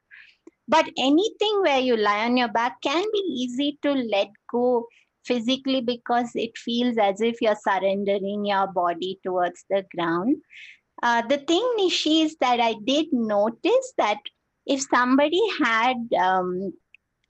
but 0.67 0.87
anything 0.99 1.63
where 1.63 1.81
you 1.81 1.97
lie 1.97 2.25
on 2.25 2.37
your 2.37 2.49
back 2.49 2.81
can 2.83 3.05
be 3.13 3.19
easy 3.19 3.79
to 3.83 3.93
let 3.93 4.29
go 4.51 4.87
physically 5.29 5.81
because 5.81 6.31
it 6.35 6.59
feels 6.65 6.99
as 6.99 7.21
if 7.21 7.41
you're 7.41 7.63
surrendering 7.69 8.47
your 8.47 8.67
body 8.69 9.21
towards 9.25 9.65
the 9.71 9.85
ground. 9.95 10.37
Uh, 11.03 11.23
the 11.23 11.39
thing 11.39 11.65
nishi 11.79 12.25
is 12.25 12.37
that 12.41 12.59
i 12.61 12.75
did 12.85 13.07
notice 13.13 13.93
that 13.99 14.19
if 14.67 14.81
somebody 14.93 15.41
had 15.63 15.97
um, 16.21 16.73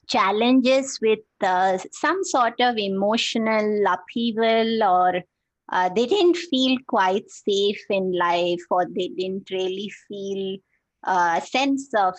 challenges 0.09 0.99
with 1.03 1.21
uh, 1.43 1.79
some 1.93 2.25
sort 2.25 2.55
of 2.61 2.79
emotional 2.79 3.85
upheaval 3.87 4.83
or 4.83 5.23
uh, 5.71 5.89
they 5.91 6.07
didn't 6.07 6.37
feel 6.37 6.79
quite 6.89 7.29
safe 7.31 7.85
in 7.91 8.13
life 8.19 8.63
or 8.71 8.87
they 8.87 9.09
didn't 9.09 9.49
really 9.51 9.91
feel 10.09 10.57
uh, 11.07 11.41
a 11.43 11.47
sense 11.47 11.91
of 11.97 12.15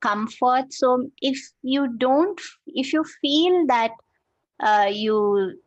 comfort. 0.00 0.72
So 0.72 1.10
if 1.20 1.38
you 1.62 1.96
don't 1.98 2.40
if 2.66 2.92
you 2.92 3.04
feel 3.20 3.66
that 3.66 3.90
uh, 4.60 4.88
you 4.90 5.58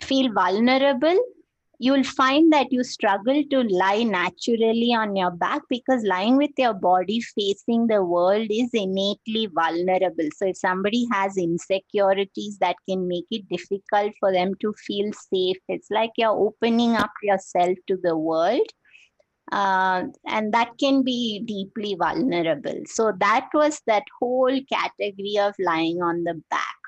feel 0.00 0.32
vulnerable 0.32 1.18
you'll 1.82 2.04
find 2.04 2.52
that 2.52 2.70
you 2.70 2.84
struggle 2.84 3.42
to 3.50 3.62
lie 3.62 4.04
naturally 4.04 4.94
on 4.96 5.16
your 5.16 5.32
back 5.32 5.62
because 5.68 6.04
lying 6.04 6.36
with 6.36 6.52
your 6.56 6.74
body 6.74 7.20
facing 7.20 7.88
the 7.88 8.00
world 8.04 8.46
is 8.50 8.70
innately 8.72 9.48
vulnerable. 9.52 10.28
So, 10.36 10.46
if 10.46 10.58
somebody 10.58 11.08
has 11.10 11.36
insecurities 11.36 12.58
that 12.58 12.76
can 12.88 13.08
make 13.08 13.26
it 13.32 13.48
difficult 13.48 14.12
for 14.20 14.32
them 14.32 14.52
to 14.60 14.72
feel 14.86 15.10
safe, 15.12 15.56
it's 15.68 15.90
like 15.90 16.12
you're 16.16 16.38
opening 16.46 16.94
up 16.94 17.10
yourself 17.20 17.76
to 17.88 17.98
the 18.00 18.16
world. 18.16 18.68
Uh, 19.50 20.04
and 20.28 20.54
that 20.54 20.70
can 20.78 21.02
be 21.02 21.42
deeply 21.44 21.96
vulnerable. 21.98 22.80
So, 22.86 23.12
that 23.18 23.48
was 23.52 23.82
that 23.88 24.04
whole 24.20 24.56
category 24.72 25.36
of 25.40 25.54
lying 25.58 26.00
on 26.00 26.22
the 26.22 26.40
back. 26.48 26.81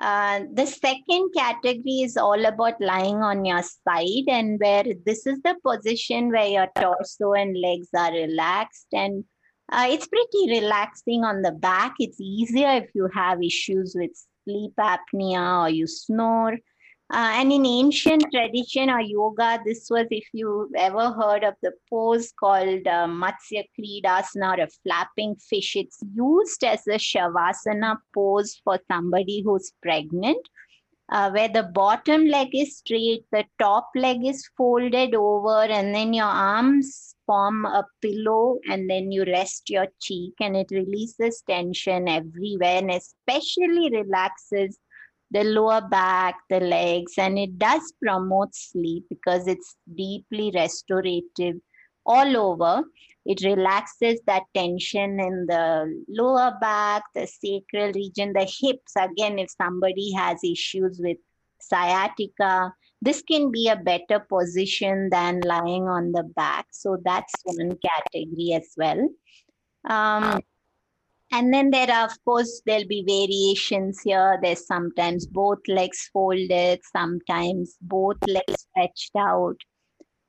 Uh, 0.00 0.40
the 0.54 0.66
second 0.66 1.30
category 1.36 2.00
is 2.02 2.16
all 2.16 2.46
about 2.46 2.80
lying 2.80 3.16
on 3.16 3.44
your 3.44 3.62
side, 3.62 4.28
and 4.28 4.58
where 4.58 4.84
this 5.04 5.26
is 5.26 5.38
the 5.42 5.54
position 5.62 6.30
where 6.30 6.46
your 6.46 6.68
torso 6.74 7.34
and 7.34 7.60
legs 7.60 7.88
are 7.94 8.12
relaxed, 8.12 8.86
and 8.92 9.24
uh, 9.70 9.86
it's 9.90 10.08
pretty 10.08 10.60
relaxing 10.60 11.22
on 11.22 11.42
the 11.42 11.52
back. 11.52 11.94
It's 11.98 12.20
easier 12.20 12.70
if 12.82 12.90
you 12.94 13.10
have 13.14 13.42
issues 13.42 13.94
with 13.94 14.10
sleep 14.44 14.72
apnea 14.78 15.64
or 15.64 15.68
you 15.68 15.86
snore. 15.86 16.56
Uh, 17.12 17.32
and 17.38 17.50
in 17.50 17.66
ancient 17.66 18.24
tradition 18.32 18.88
or 18.88 19.00
yoga, 19.00 19.58
this 19.66 19.88
was, 19.90 20.06
if 20.12 20.28
you 20.32 20.70
ever 20.76 21.10
heard 21.10 21.42
of 21.42 21.54
the 21.60 21.72
pose 21.90 22.32
called 22.38 22.86
uh, 22.86 23.08
Matsya 23.08 23.64
Kridasana 23.76 24.56
or 24.56 24.62
a 24.62 24.68
flapping 24.84 25.34
fish, 25.34 25.74
it's 25.74 25.98
used 26.14 26.62
as 26.62 26.86
a 26.86 26.98
Shavasana 26.98 27.96
pose 28.14 28.60
for 28.62 28.78
somebody 28.88 29.42
who's 29.44 29.72
pregnant, 29.82 30.38
uh, 31.08 31.32
where 31.32 31.48
the 31.48 31.64
bottom 31.64 32.26
leg 32.26 32.50
is 32.54 32.78
straight, 32.78 33.24
the 33.32 33.44
top 33.58 33.88
leg 33.96 34.24
is 34.24 34.48
folded 34.56 35.12
over, 35.12 35.62
and 35.62 35.92
then 35.92 36.12
your 36.14 36.26
arms 36.26 37.16
form 37.26 37.64
a 37.64 37.84
pillow, 38.00 38.60
and 38.70 38.88
then 38.88 39.10
you 39.10 39.24
rest 39.24 39.68
your 39.68 39.88
cheek, 40.00 40.34
and 40.38 40.56
it 40.56 40.68
releases 40.70 41.42
tension 41.44 42.06
everywhere 42.06 42.78
and 42.78 42.92
especially 42.92 43.90
relaxes 43.90 44.78
the 45.30 45.44
lower 45.44 45.80
back, 45.80 46.34
the 46.48 46.60
legs, 46.60 47.12
and 47.18 47.38
it 47.38 47.58
does 47.58 47.92
promote 48.02 48.54
sleep 48.54 49.06
because 49.08 49.46
it's 49.46 49.76
deeply 49.94 50.50
restorative 50.54 51.56
all 52.04 52.36
over. 52.36 52.82
It 53.26 53.42
relaxes 53.44 54.20
that 54.26 54.42
tension 54.54 55.20
in 55.20 55.46
the 55.46 56.02
lower 56.08 56.56
back, 56.60 57.04
the 57.14 57.26
sacral 57.26 57.92
region, 57.92 58.32
the 58.32 58.50
hips. 58.60 58.94
Again, 58.98 59.38
if 59.38 59.50
somebody 59.50 60.12
has 60.12 60.42
issues 60.42 61.00
with 61.02 61.18
sciatica, 61.60 62.72
this 63.02 63.22
can 63.22 63.50
be 63.50 63.68
a 63.68 63.76
better 63.76 64.20
position 64.20 65.10
than 65.10 65.40
lying 65.42 65.88
on 65.88 66.12
the 66.12 66.24
back. 66.24 66.66
So 66.70 66.98
that's 67.04 67.32
one 67.44 67.78
category 67.84 68.52
as 68.54 68.72
well. 68.76 69.08
Um, 69.88 70.40
and 71.32 71.52
then 71.52 71.70
there 71.70 71.90
are, 71.90 72.06
of 72.06 72.24
course, 72.24 72.62
there'll 72.66 72.86
be 72.86 73.04
variations 73.06 74.00
here. 74.02 74.38
There's 74.42 74.66
sometimes 74.66 75.26
both 75.26 75.58
legs 75.68 76.10
folded, 76.12 76.80
sometimes 76.92 77.76
both 77.80 78.16
legs 78.26 78.66
stretched 78.70 79.12
out. 79.16 79.56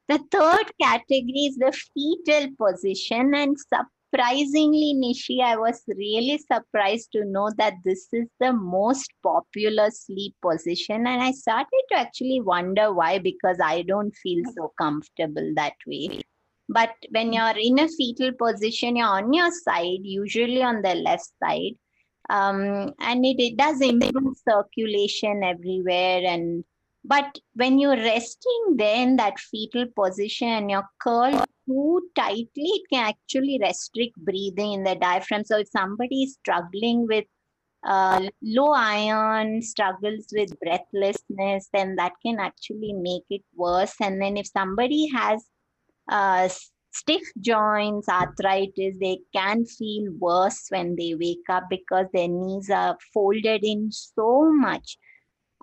The 0.07 0.19
third 0.31 0.71
category 0.81 1.47
is 1.49 1.57
the 1.57 1.71
fetal 1.93 2.55
position. 2.57 3.33
And 3.33 3.57
surprisingly, 3.59 4.93
Nishi, 4.95 5.41
I 5.41 5.57
was 5.57 5.81
really 5.87 6.37
surprised 6.51 7.11
to 7.13 7.25
know 7.25 7.49
that 7.57 7.75
this 7.85 8.07
is 8.11 8.27
the 8.39 8.53
most 8.53 9.09
popular 9.23 9.89
sleep 9.91 10.35
position. 10.41 11.07
And 11.07 11.21
I 11.21 11.31
started 11.31 11.83
to 11.91 11.97
actually 11.99 12.41
wonder 12.41 12.93
why, 12.93 13.19
because 13.19 13.57
I 13.63 13.83
don't 13.83 14.13
feel 14.15 14.43
so 14.55 14.73
comfortable 14.77 15.53
that 15.55 15.73
way. 15.87 16.21
But 16.71 16.91
when 17.09 17.33
you're 17.33 17.57
in 17.57 17.79
a 17.79 17.87
fetal 17.89 18.31
position, 18.31 18.95
you're 18.95 19.07
on 19.07 19.33
your 19.33 19.51
side, 19.51 19.99
usually 20.03 20.63
on 20.63 20.81
the 20.81 20.95
left 20.95 21.29
side. 21.43 21.75
Um, 22.29 22.93
and 22.99 23.25
it, 23.25 23.39
it 23.39 23.57
does 23.57 23.81
improve 23.81 24.37
circulation 24.47 25.43
everywhere. 25.43 26.21
And 26.25 26.63
but 27.03 27.39
when 27.55 27.77
you're 27.77 27.97
resting 27.97 28.75
there 28.77 29.03
in 29.03 29.17
that 29.17 29.37
fetal 29.39 29.85
position 29.95 30.47
and 30.47 30.71
you're 30.71 30.87
curled 31.01 31.43
too 31.67 32.01
tightly, 32.15 32.51
it 32.55 32.83
can 32.89 33.09
actually 33.09 33.59
restrict 33.61 34.15
breathing 34.17 34.73
in 34.73 34.83
the 34.83 34.95
diaphragm. 34.95 35.43
So 35.43 35.57
if 35.57 35.67
somebody 35.69 36.23
is 36.23 36.35
struggling 36.35 37.05
with 37.05 37.25
uh, 37.85 38.29
low 38.41 38.71
iron, 38.71 39.61
struggles 39.61 40.27
with 40.31 40.57
breathlessness, 40.59 41.67
then 41.73 41.95
that 41.95 42.13
can 42.25 42.39
actually 42.39 42.93
make 42.93 43.23
it 43.29 43.43
worse. 43.55 43.95
And 43.99 44.21
then 44.21 44.37
if 44.37 44.47
somebody 44.47 45.07
has 45.07 45.43
uh, 46.11 46.49
stiff 46.91 47.23
joints, 47.39 48.07
arthritis, 48.09 48.95
they 48.99 49.19
can 49.33 49.65
feel 49.65 50.11
worse 50.19 50.67
when 50.69 50.95
they 50.95 51.15
wake 51.15 51.49
up 51.49 51.63
because 51.69 52.05
their 52.13 52.27
knees 52.27 52.69
are 52.69 52.97
folded 53.13 53.63
in 53.63 53.91
so 53.91 54.51
much. 54.51 54.97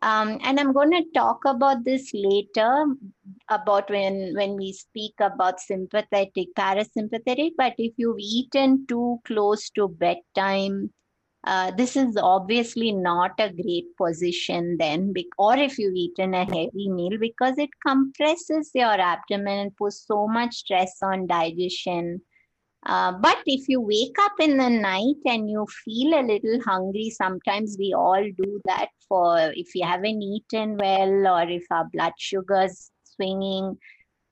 Um, 0.01 0.39
and 0.43 0.61
I'm 0.61 0.73
going 0.73 0.93
to 0.93 1.05
talk 1.13 1.41
about 1.45 1.85
this 1.85 2.13
later 2.15 2.87
about 3.49 3.91
when 3.91 4.33
when 4.37 4.57
we 4.57 4.73
speak 4.73 5.15
about 5.19 5.61
sympathetic, 5.61 6.55
parasympathetic. 6.57 7.53
But 7.59 7.75
if 7.79 7.95
you've 7.97 8.21
eaten 8.21 8.87
too 8.87 9.19
close 9.25 9.71
to 9.71 9.89
bedtime, 9.89 10.93
uh, 11.45 11.71
this 11.73 11.97
is 11.97 12.17
obviously 12.17 12.93
not 12.93 13.33
a 13.39 13.53
great 13.53 13.97
position 13.97 14.77
then, 14.79 15.13
or 15.39 15.57
if 15.57 15.79
you've 15.79 15.95
eaten 15.95 16.35
a 16.35 16.45
heavy 16.45 16.91
meal, 16.91 17.19
because 17.19 17.57
it 17.59 17.71
compresses 17.87 18.71
your 18.75 19.01
abdomen 19.01 19.59
and 19.59 19.77
puts 19.77 20.07
so 20.07 20.27
much 20.27 20.57
stress 20.57 20.97
on 21.03 21.27
digestion 21.27 22.21
uh, 22.87 23.13
but 23.13 23.39
if 23.45 23.69
you 23.69 23.81
wake 23.81 24.17
up 24.21 24.33
in 24.41 24.57
the 24.57 24.71
night 24.71 25.17
and 25.27 25.51
you 25.51 25.67
feel 25.85 26.15
a 26.15 26.23
little 26.23 26.61
hungry, 26.65 27.11
sometimes 27.11 27.77
we 27.79 27.93
all 27.93 28.23
do 28.23 28.61
that 28.67 28.89
for 29.09 29.53
if 29.55 29.75
you 29.75 29.85
haven't 29.85 30.23
eaten 30.23 30.77
well 30.77 31.27
or 31.27 31.49
if 31.49 31.65
our 31.71 31.87
blood 31.93 32.13
sugar's 32.19 32.91
swinging. 33.05 33.77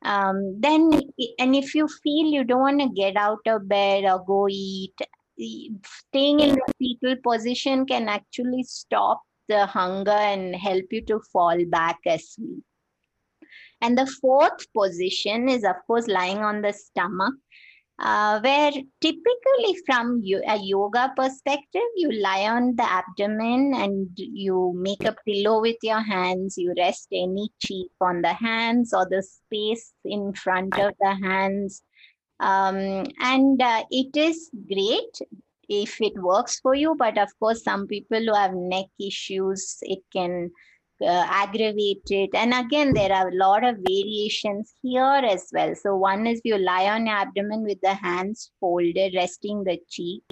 Um, 0.04 0.60
then, 0.60 1.02
and 1.38 1.56
if 1.56 1.74
you 1.74 1.88
feel 1.88 2.26
you 2.26 2.44
don't 2.44 2.60
want 2.60 2.80
to 2.80 2.88
get 2.88 3.16
out 3.16 3.40
of 3.46 3.68
bed 3.68 4.04
or 4.04 4.24
go 4.24 4.46
eat, 4.48 4.94
staying 5.38 6.40
in 6.40 6.54
the 6.54 6.74
fetal 6.78 7.16
position 7.22 7.86
can 7.86 8.08
actually 8.08 8.62
stop 8.62 9.22
the 9.48 9.66
hunger 9.66 10.10
and 10.10 10.56
help 10.56 10.84
you 10.90 11.02
to 11.02 11.20
fall 11.32 11.58
back 11.66 11.98
asleep. 12.06 12.64
And 13.80 13.96
the 13.96 14.06
fourth 14.06 14.72
position 14.72 15.48
is, 15.48 15.62
of 15.62 15.76
course, 15.86 16.08
lying 16.08 16.38
on 16.38 16.62
the 16.62 16.72
stomach 16.72 17.34
uh, 17.98 18.40
where 18.40 18.72
typically 19.00 19.76
from 19.86 20.22
a 20.46 20.58
yoga 20.58 21.12
perspective, 21.16 21.82
you 21.96 22.12
lie 22.12 22.46
on 22.48 22.76
the 22.76 22.82
abdomen 22.82 23.72
and 23.74 24.08
you 24.16 24.74
make 24.76 25.04
a 25.04 25.16
pillow 25.26 25.60
with 25.60 25.76
your 25.82 26.00
hands. 26.00 26.58
You 26.58 26.74
rest 26.76 27.08
any 27.12 27.50
cheek 27.58 27.90
on 28.00 28.22
the 28.22 28.34
hands 28.34 28.92
or 28.92 29.06
the 29.08 29.22
space 29.22 29.92
in 30.04 30.34
front 30.34 30.78
of 30.78 30.92
the 31.00 31.14
hands. 31.14 31.82
Um, 32.40 33.06
and 33.20 33.60
uh, 33.60 33.84
it 33.90 34.16
is 34.16 34.50
great 34.68 35.18
if 35.68 36.00
it 36.00 36.14
works 36.16 36.60
for 36.60 36.74
you, 36.74 36.94
but 36.96 37.18
of 37.18 37.28
course, 37.38 37.64
some 37.64 37.86
people 37.86 38.20
who 38.24 38.34
have 38.34 38.54
neck 38.54 38.86
issues, 39.00 39.78
it 39.82 40.00
can 40.12 40.50
uh, 41.00 41.26
it. 42.10 42.30
And 42.34 42.54
again, 42.54 42.94
there 42.94 43.12
are 43.12 43.28
a 43.28 43.34
lot 43.34 43.64
of 43.64 43.76
variations 43.78 44.72
here 44.82 45.02
as 45.02 45.48
well. 45.52 45.74
So 45.74 45.96
one 45.96 46.26
is 46.26 46.40
you 46.44 46.58
lie 46.58 46.86
on 46.86 47.06
your 47.06 47.16
abdomen 47.16 47.64
with 47.64 47.80
the 47.82 47.94
hands 47.94 48.50
folded, 48.60 49.14
resting 49.14 49.64
the 49.64 49.78
cheek. 49.88 50.22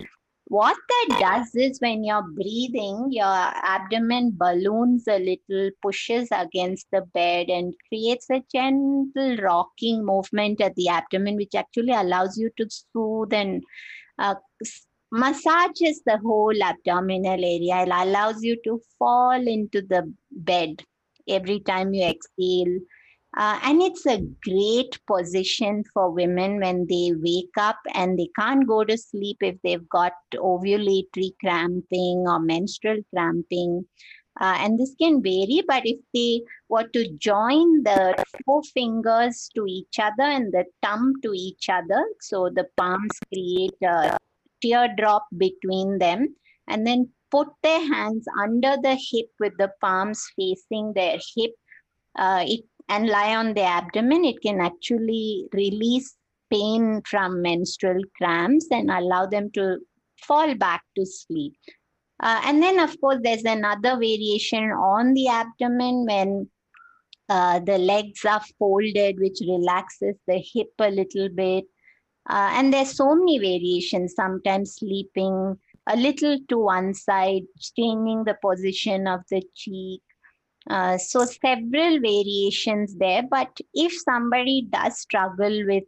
What 0.48 0.76
that 0.88 1.20
does 1.20 1.54
is 1.54 1.80
when 1.80 2.04
you're 2.04 2.22
breathing, 2.22 3.08
your 3.10 3.24
abdomen 3.24 4.32
balloons 4.36 5.04
a 5.08 5.18
little, 5.18 5.70
pushes 5.80 6.28
against 6.30 6.86
the 6.92 7.00
bed, 7.14 7.48
and 7.48 7.74
creates 7.88 8.28
a 8.30 8.44
gentle 8.52 9.36
rocking 9.38 10.04
movement 10.04 10.60
at 10.60 10.74
the 10.76 10.88
abdomen, 10.88 11.36
which 11.36 11.54
actually 11.54 11.92
allows 11.92 12.36
you 12.36 12.50
to 12.58 12.66
soothe 12.68 13.32
and 13.32 13.62
uh, 14.18 14.34
massages 15.10 16.02
the 16.04 16.18
whole 16.18 16.62
abdominal 16.62 17.42
area. 17.42 17.82
It 17.82 17.88
allows 17.88 18.42
you 18.42 18.56
to 18.64 18.80
fall 18.98 19.46
into 19.46 19.80
the 19.80 20.12
bed 20.30 20.82
every 21.26 21.60
time 21.60 21.94
you 21.94 22.04
exhale. 22.04 22.80
Uh, 23.36 23.58
and 23.64 23.82
it's 23.82 24.06
a 24.06 24.24
great 24.44 24.98
position 25.06 25.82
for 25.92 26.10
women 26.10 26.60
when 26.60 26.86
they 26.88 27.12
wake 27.16 27.56
up 27.58 27.78
and 27.92 28.16
they 28.16 28.28
can't 28.38 28.66
go 28.66 28.84
to 28.84 28.96
sleep 28.96 29.38
if 29.40 29.56
they've 29.62 29.88
got 29.88 30.12
ovulatory 30.34 31.32
cramping 31.40 32.24
or 32.28 32.38
menstrual 32.38 32.98
cramping. 33.12 33.84
Uh, 34.40 34.56
and 34.58 34.78
this 34.78 34.94
can 35.00 35.22
vary, 35.22 35.62
but 35.66 35.82
if 35.84 35.98
they 36.12 36.42
were 36.68 36.86
to 36.88 37.08
join 37.18 37.82
the 37.84 38.14
four 38.44 38.62
fingers 38.72 39.48
to 39.54 39.64
each 39.66 39.98
other 40.00 40.24
and 40.24 40.52
the 40.52 40.64
thumb 40.82 41.12
to 41.22 41.32
each 41.32 41.68
other, 41.68 42.04
so 42.20 42.50
the 42.54 42.66
palms 42.76 43.18
create 43.32 43.74
a 43.82 44.16
teardrop 44.60 45.26
between 45.38 45.98
them 45.98 46.34
and 46.68 46.86
then 46.86 47.08
put 47.30 47.48
their 47.62 47.80
hands 47.80 48.26
under 48.40 48.76
the 48.82 48.96
hip 49.10 49.26
with 49.40 49.52
the 49.58 49.70
palms 49.80 50.24
facing 50.36 50.92
their 50.94 51.18
hip 51.36 51.52
uh, 52.16 52.44
it, 52.46 52.64
and 52.88 53.08
lie 53.08 53.34
on 53.34 53.54
the 53.54 53.62
abdomen 53.62 54.24
it 54.24 54.40
can 54.42 54.60
actually 54.60 55.46
release 55.52 56.16
pain 56.50 57.02
from 57.08 57.42
menstrual 57.42 58.00
cramps 58.16 58.66
and 58.70 58.90
allow 58.90 59.26
them 59.26 59.50
to 59.52 59.78
fall 60.20 60.54
back 60.54 60.82
to 60.96 61.04
sleep 61.04 61.54
uh, 62.20 62.40
and 62.44 62.62
then 62.62 62.78
of 62.78 62.98
course 63.00 63.18
there's 63.22 63.44
another 63.44 63.96
variation 63.96 64.70
on 64.70 65.14
the 65.14 65.28
abdomen 65.28 66.04
when 66.06 66.48
uh, 67.28 67.58
the 67.60 67.78
legs 67.78 68.24
are 68.24 68.42
folded 68.58 69.18
which 69.18 69.38
relaxes 69.40 70.14
the 70.26 70.42
hip 70.52 70.72
a 70.78 70.90
little 70.90 71.28
bit 71.28 71.64
uh, 72.28 72.50
and 72.52 72.72
there's 72.72 72.96
so 72.96 73.14
many 73.14 73.38
variations, 73.38 74.14
sometimes 74.14 74.76
sleeping 74.76 75.58
a 75.86 75.96
little 75.96 76.38
to 76.48 76.58
one 76.58 76.94
side, 76.94 77.42
changing 77.76 78.24
the 78.24 78.36
position 78.40 79.06
of 79.06 79.20
the 79.30 79.42
cheek. 79.54 80.02
Uh, 80.68 80.96
so 80.96 81.24
several 81.24 82.00
variations 82.00 82.96
there, 82.96 83.22
but 83.30 83.50
if 83.74 83.92
somebody 83.92 84.66
does 84.70 84.98
struggle 84.98 85.66
with 85.66 85.84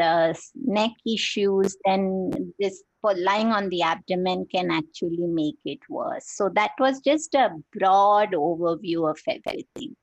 uh, 0.00 0.34
neck 0.54 0.90
issues, 1.06 1.76
then 1.84 2.30
this 2.58 2.82
for 3.00 3.14
lying 3.14 3.48
on 3.48 3.68
the 3.68 3.82
abdomen 3.82 4.46
can 4.52 4.70
actually 4.70 5.26
make 5.26 5.58
it 5.64 5.78
worse. 5.88 6.26
So 6.26 6.50
that 6.54 6.72
was 6.78 7.00
just 7.00 7.34
a 7.34 7.50
broad 7.72 8.32
overview 8.32 9.08
of 9.08 9.18
everything. 9.26 9.96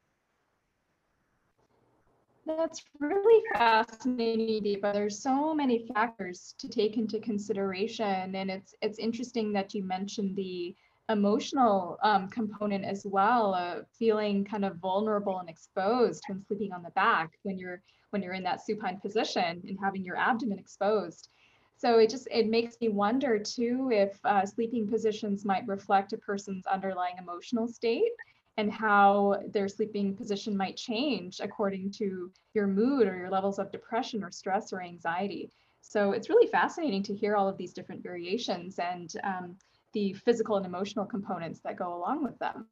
That's 2.45 2.81
really 2.99 3.43
fascinating, 3.53 4.63
Deepa. 4.63 4.93
There's 4.93 5.21
so 5.21 5.53
many 5.53 5.85
factors 5.93 6.55
to 6.59 6.69
take 6.69 6.95
into 6.95 7.19
consideration, 7.19 8.35
and 8.35 8.49
it's 8.49 8.73
it's 8.81 8.99
interesting 8.99 9.51
that 9.51 9.73
you 9.73 9.83
mentioned 9.83 10.37
the 10.37 10.73
emotional 11.09 11.97
um, 12.03 12.27
component 12.29 12.83
as 12.83 13.05
well, 13.05 13.53
uh, 13.53 13.81
feeling 13.97 14.43
kind 14.43 14.65
of 14.65 14.77
vulnerable 14.77 15.39
and 15.39 15.49
exposed 15.49 16.23
when 16.27 16.43
sleeping 16.45 16.73
on 16.73 16.83
the 16.83 16.91
back 16.91 17.31
when 17.43 17.57
you're 17.57 17.81
when 18.11 18.21
you're 18.23 18.33
in 18.33 18.43
that 18.43 18.65
supine 18.65 18.99
position 18.99 19.61
and 19.67 19.77
having 19.81 20.03
your 20.03 20.15
abdomen 20.15 20.59
exposed. 20.59 21.29
So 21.77 21.99
it 21.99 22.09
just 22.09 22.27
it 22.31 22.47
makes 22.47 22.77
me 22.81 22.89
wonder 22.89 23.37
too 23.37 23.89
if 23.91 24.17
uh, 24.25 24.45
sleeping 24.45 24.87
positions 24.87 25.45
might 25.45 25.67
reflect 25.67 26.13
a 26.13 26.17
person's 26.17 26.65
underlying 26.65 27.17
emotional 27.19 27.67
state 27.67 28.11
and 28.57 28.71
how 28.71 29.39
their 29.53 29.67
sleeping 29.67 30.15
position 30.15 30.57
might 30.57 30.75
change 30.75 31.39
according 31.41 31.91
to 31.91 32.31
your 32.55 32.65
mood 32.65 33.07
or 33.07 33.15
your 33.15 33.29
levels 33.29 33.59
of 33.59 33.71
depression 33.71 34.23
or 34.23 34.31
stress 34.31 34.73
or 34.73 34.81
anxiety. 34.81 35.51
So 35.81 36.11
it's 36.11 36.29
really 36.29 36.47
fascinating 36.47 37.03
to 37.03 37.15
hear 37.15 37.35
all 37.35 37.47
of 37.47 37.57
these 37.57 37.73
different 37.73 38.01
variations 38.01 38.79
and 38.79 39.13
um, 39.23 39.55
the 39.93 40.13
physical 40.13 40.57
and 40.57 40.65
emotional 40.65 41.05
components 41.05 41.59
that 41.63 41.77
go 41.77 41.95
along 41.95 42.23
with 42.23 42.37
them. 42.39 42.67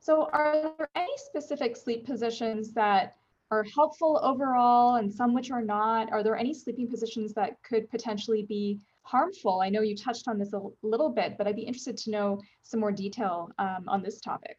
So 0.00 0.30
are 0.32 0.74
there 0.78 0.88
any 0.94 1.12
specific 1.16 1.76
sleep 1.76 2.06
positions 2.06 2.72
that 2.72 3.16
are 3.50 3.64
helpful 3.64 4.20
overall 4.22 4.96
and 4.96 5.12
some 5.12 5.34
which 5.34 5.50
are 5.50 5.62
not? 5.62 6.10
Are 6.12 6.22
there 6.22 6.36
any 6.36 6.54
sleeping 6.54 6.88
positions 6.88 7.34
that 7.34 7.62
could 7.62 7.90
potentially 7.90 8.44
be 8.48 8.80
harmful? 9.02 9.60
I 9.60 9.68
know 9.68 9.82
you 9.82 9.96
touched 9.96 10.28
on 10.28 10.38
this 10.38 10.52
a 10.52 10.60
little 10.82 11.10
bit, 11.10 11.36
but 11.36 11.46
I'd 11.46 11.56
be 11.56 11.62
interested 11.62 11.96
to 11.98 12.10
know 12.10 12.40
some 12.62 12.80
more 12.80 12.92
detail 12.92 13.50
um, 13.58 13.84
on 13.88 14.02
this 14.02 14.20
topic. 14.20 14.56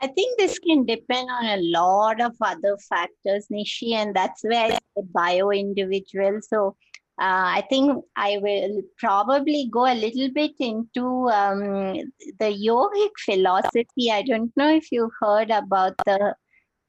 I 0.00 0.08
think 0.08 0.38
this 0.38 0.58
can 0.58 0.84
depend 0.84 1.28
on 1.30 1.44
a 1.44 1.62
lot 1.62 2.20
of 2.20 2.34
other 2.40 2.76
factors, 2.88 3.46
Nishi, 3.52 3.92
and 3.92 4.14
that's 4.14 4.42
where 4.42 4.72
I 4.72 4.78
bio 5.14 5.50
individual. 5.50 6.40
So 6.42 6.76
uh, 7.20 7.60
I 7.60 7.64
think 7.68 8.04
I 8.16 8.38
will 8.40 8.80
probably 8.98 9.68
go 9.70 9.86
a 9.86 9.94
little 9.94 10.30
bit 10.32 10.52
into 10.58 11.28
um, 11.28 11.94
the 12.38 12.50
yogic 12.50 13.10
philosophy. 13.24 14.10
I 14.10 14.22
don't 14.22 14.50
know 14.56 14.74
if 14.74 14.90
you've 14.90 15.12
heard 15.20 15.50
about 15.50 15.94
the 16.06 16.34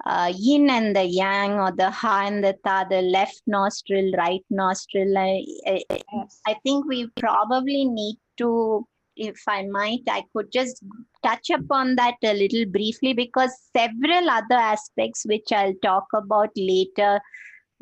uh, 0.06 0.32
yin 0.36 0.70
and 0.70 0.96
the 0.96 1.04
yang 1.04 1.54
or 1.54 1.72
the 1.72 1.90
ha 1.92 2.24
and 2.26 2.44
the 2.44 2.56
tha, 2.64 2.86
the 2.90 3.02
left 3.02 3.42
nostril, 3.48 4.12
right 4.18 4.44
nostril. 4.50 5.18
I, 5.18 5.46
I, 5.68 6.00
I 6.48 6.56
think 6.64 6.86
we 6.86 7.08
probably 7.18 7.86
need 7.86 8.18
to, 8.38 8.88
if 9.16 9.42
I 9.48 9.64
might, 9.64 10.02
I 10.10 10.24
could 10.34 10.52
just 10.52 10.84
touch 11.24 11.50
upon 11.50 11.96
that 11.96 12.16
a 12.24 12.34
little 12.34 12.66
briefly 12.66 13.14
because 13.14 13.52
several 13.76 14.30
other 14.30 14.56
aspects, 14.56 15.26
which 15.26 15.52
I'll 15.52 15.76
talk 15.82 16.08
about 16.14 16.50
later, 16.56 17.20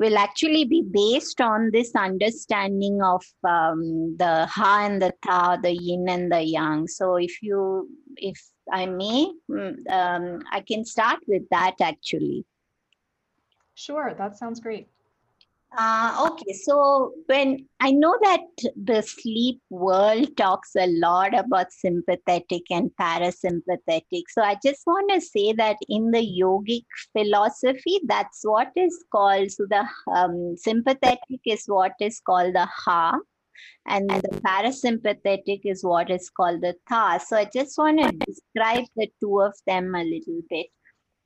will 0.01 0.17
actually 0.17 0.65
be 0.65 0.81
based 0.81 1.39
on 1.39 1.69
this 1.71 1.95
understanding 1.95 3.01
of 3.03 3.23
um, 3.47 4.15
the 4.17 4.47
ha 4.47 4.87
and 4.87 4.99
the 4.99 5.13
tha, 5.21 5.59
the 5.61 5.71
yin 5.71 6.09
and 6.09 6.31
the 6.31 6.41
yang. 6.41 6.87
So 6.87 7.17
if 7.17 7.41
you, 7.43 7.87
if 8.17 8.39
I 8.71 8.87
may, 8.87 9.31
mm, 9.49 9.75
um, 9.91 10.41
I 10.51 10.61
can 10.61 10.85
start 10.85 11.19
with 11.27 11.43
that 11.51 11.75
actually. 11.79 12.45
Sure, 13.75 14.15
that 14.17 14.37
sounds 14.37 14.59
great. 14.59 14.90
Uh, 15.77 16.27
okay, 16.29 16.51
so 16.51 17.13
when 17.27 17.65
I 17.79 17.91
know 17.91 18.17
that 18.23 18.41
the 18.75 19.01
sleep 19.01 19.61
world 19.69 20.35
talks 20.35 20.71
a 20.77 20.87
lot 20.87 21.33
about 21.33 21.71
sympathetic 21.71 22.63
and 22.69 22.91
parasympathetic, 22.99 24.23
so 24.27 24.41
I 24.41 24.57
just 24.61 24.81
want 24.85 25.09
to 25.13 25.21
say 25.21 25.53
that 25.53 25.77
in 25.87 26.11
the 26.11 26.19
yogic 26.19 26.83
philosophy, 27.13 28.01
that's 28.05 28.41
what 28.43 28.69
is 28.75 29.01
called. 29.13 29.49
So 29.49 29.65
the 29.69 29.87
um, 30.13 30.55
sympathetic 30.57 31.39
is 31.45 31.63
what 31.67 31.93
is 32.01 32.19
called 32.19 32.53
the 32.53 32.65
ha, 32.65 33.17
and 33.87 34.09
the 34.09 34.41
parasympathetic 34.45 35.61
is 35.63 35.85
what 35.85 36.09
is 36.09 36.29
called 36.29 36.59
the 36.59 36.75
tha. 36.89 37.21
So 37.25 37.37
I 37.37 37.45
just 37.45 37.77
want 37.77 38.01
to 38.01 38.11
describe 38.25 38.83
the 38.97 39.07
two 39.21 39.39
of 39.39 39.53
them 39.65 39.95
a 39.95 40.03
little 40.03 40.41
bit. 40.49 40.67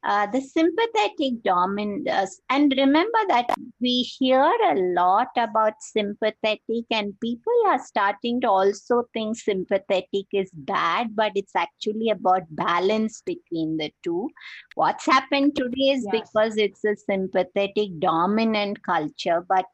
Uh, 0.06 0.28
the 0.28 0.40
sympathetic 0.40 1.42
dominance, 1.44 2.08
uh, 2.08 2.54
and 2.54 2.72
remember 2.78 3.18
that 3.28 3.48
we 3.82 4.02
hear 4.02 4.40
a 4.40 4.76
lot 4.94 5.30
about 5.36 5.74
sympathetic, 5.80 6.86
and 6.92 7.20
people 7.20 7.54
are 7.66 7.84
starting 7.84 8.40
to 8.40 8.48
also 8.48 9.04
think 9.14 9.36
sympathetic 9.36 10.28
is 10.32 10.52
bad, 10.54 11.16
but 11.16 11.32
it's 11.34 11.56
actually 11.56 12.12
about 12.12 12.44
balance 12.52 13.24
between 13.26 13.78
the 13.78 13.92
two. 14.04 14.30
What's 14.76 15.08
happened 15.08 15.56
today 15.56 15.90
is 15.96 16.08
yes. 16.14 16.22
because 16.22 16.56
it's 16.58 16.86
a 16.86 16.96
sympathetic 16.96 18.00
dominant 18.00 18.84
culture, 18.84 19.44
but 19.50 19.66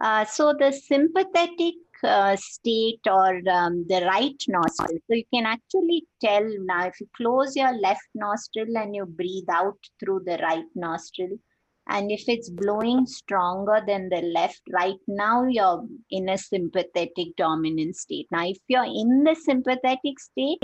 uh, 0.00 0.24
so 0.24 0.54
the 0.58 0.70
sympathetic 0.70 1.74
uh, 2.04 2.36
state 2.36 3.00
or 3.06 3.40
um, 3.50 3.84
the 3.88 4.02
right 4.06 4.42
nostril. 4.48 4.98
So 5.06 5.14
you 5.14 5.24
can 5.32 5.46
actually 5.46 6.06
tell 6.20 6.44
now 6.60 6.86
if 6.86 7.00
you 7.00 7.08
close 7.16 7.56
your 7.56 7.72
left 7.78 8.08
nostril 8.14 8.76
and 8.76 8.94
you 8.94 9.06
breathe 9.06 9.48
out 9.50 9.78
through 10.00 10.22
the 10.26 10.38
right 10.42 10.64
nostril. 10.74 11.38
And 11.86 12.10
if 12.10 12.24
it's 12.28 12.48
blowing 12.48 13.06
stronger 13.06 13.82
than 13.86 14.08
the 14.08 14.22
left, 14.22 14.62
right 14.72 14.98
now 15.06 15.44
you're 15.44 15.86
in 16.10 16.30
a 16.30 16.38
sympathetic 16.38 17.36
dominant 17.36 17.96
state. 17.96 18.26
Now, 18.30 18.46
if 18.46 18.56
you're 18.68 18.84
in 18.84 19.22
the 19.24 19.34
sympathetic 19.34 20.18
state, 20.18 20.62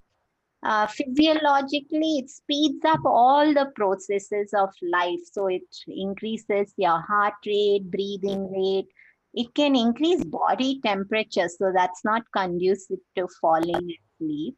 uh, 0.62 0.87
physiologically, 0.87 2.18
it 2.18 2.31
speeds 2.31 2.85
up 2.85 3.00
all 3.05 3.53
the 3.53 3.70
processes 3.74 4.53
of 4.55 4.70
life. 4.92 5.20
So 5.33 5.46
it 5.46 5.62
increases 5.87 6.72
your 6.76 7.00
heart 7.00 7.35
rate, 7.46 7.90
breathing 7.90 8.50
rate, 8.50 8.88
it 9.34 9.54
can 9.54 9.76
increase 9.76 10.24
body 10.24 10.80
temperature, 10.84 11.48
so 11.48 11.72
that's 11.74 12.04
not 12.04 12.22
conducive 12.34 12.98
to 13.16 13.28
falling 13.40 13.92
asleep. 14.20 14.56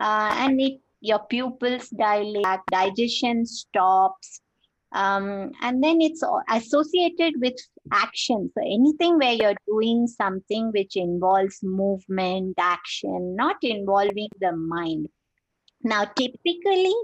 Uh, 0.00 0.34
and 0.38 0.60
it, 0.60 0.80
your 1.00 1.20
pupils 1.20 1.88
dilate, 1.90 2.60
digestion 2.70 3.46
stops, 3.46 4.40
um, 4.92 5.52
and 5.62 5.82
then 5.82 6.00
it's 6.00 6.22
associated 6.50 7.34
with 7.40 7.54
action. 7.92 8.50
So 8.54 8.62
anything 8.62 9.18
where 9.18 9.32
you're 9.32 9.54
doing 9.66 10.06
something 10.06 10.70
which 10.72 10.96
involves 10.96 11.60
movement, 11.62 12.54
action, 12.58 13.36
not 13.36 13.56
involving 13.62 14.28
the 14.40 14.52
mind. 14.52 15.08
Now, 15.82 16.04
typically, 16.04 16.94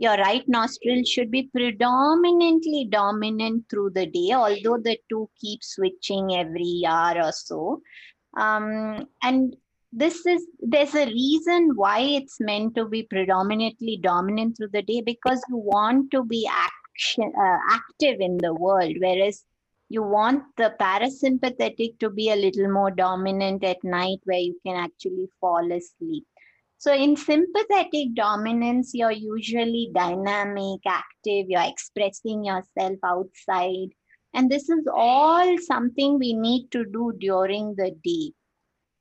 your 0.00 0.16
right 0.16 0.48
nostril 0.48 1.02
should 1.04 1.30
be 1.30 1.50
predominantly 1.54 2.88
dominant 2.90 3.68
through 3.68 3.90
the 3.90 4.06
day, 4.06 4.32
although 4.32 4.78
the 4.78 4.96
two 5.10 5.28
keep 5.38 5.62
switching 5.62 6.34
every 6.34 6.82
hour 6.88 7.22
or 7.22 7.32
so. 7.32 7.82
Um, 8.34 9.06
and 9.22 9.54
this 9.92 10.24
is 10.24 10.46
there's 10.60 10.94
a 10.94 11.04
reason 11.04 11.72
why 11.74 11.98
it's 11.98 12.40
meant 12.40 12.74
to 12.76 12.86
be 12.86 13.02
predominantly 13.02 13.98
dominant 14.02 14.56
through 14.56 14.70
the 14.72 14.82
day 14.82 15.02
because 15.02 15.42
you 15.50 15.58
want 15.58 16.10
to 16.12 16.24
be 16.24 16.48
action 16.50 17.30
uh, 17.36 17.58
active 17.70 18.20
in 18.20 18.38
the 18.38 18.54
world 18.54 18.94
whereas 19.00 19.44
you 19.88 20.02
want 20.02 20.44
the 20.56 20.72
parasympathetic 20.80 21.98
to 21.98 22.08
be 22.08 22.30
a 22.30 22.36
little 22.36 22.70
more 22.70 22.92
dominant 22.92 23.64
at 23.64 23.82
night 23.82 24.20
where 24.24 24.38
you 24.38 24.56
can 24.64 24.76
actually 24.76 25.26
fall 25.40 25.72
asleep 25.72 26.24
so 26.80 26.94
in 26.94 27.14
sympathetic 27.14 28.14
dominance, 28.14 28.92
you're 28.94 29.10
usually 29.12 29.90
dynamic, 29.94 30.80
active, 30.86 31.44
you're 31.46 31.60
expressing 31.60 32.42
yourself 32.42 32.98
outside. 33.04 33.90
And 34.32 34.50
this 34.50 34.70
is 34.70 34.88
all 34.90 35.58
something 35.58 36.18
we 36.18 36.32
need 36.32 36.70
to 36.70 36.86
do 36.86 37.12
during 37.20 37.74
the 37.74 37.90
day. 38.02 38.32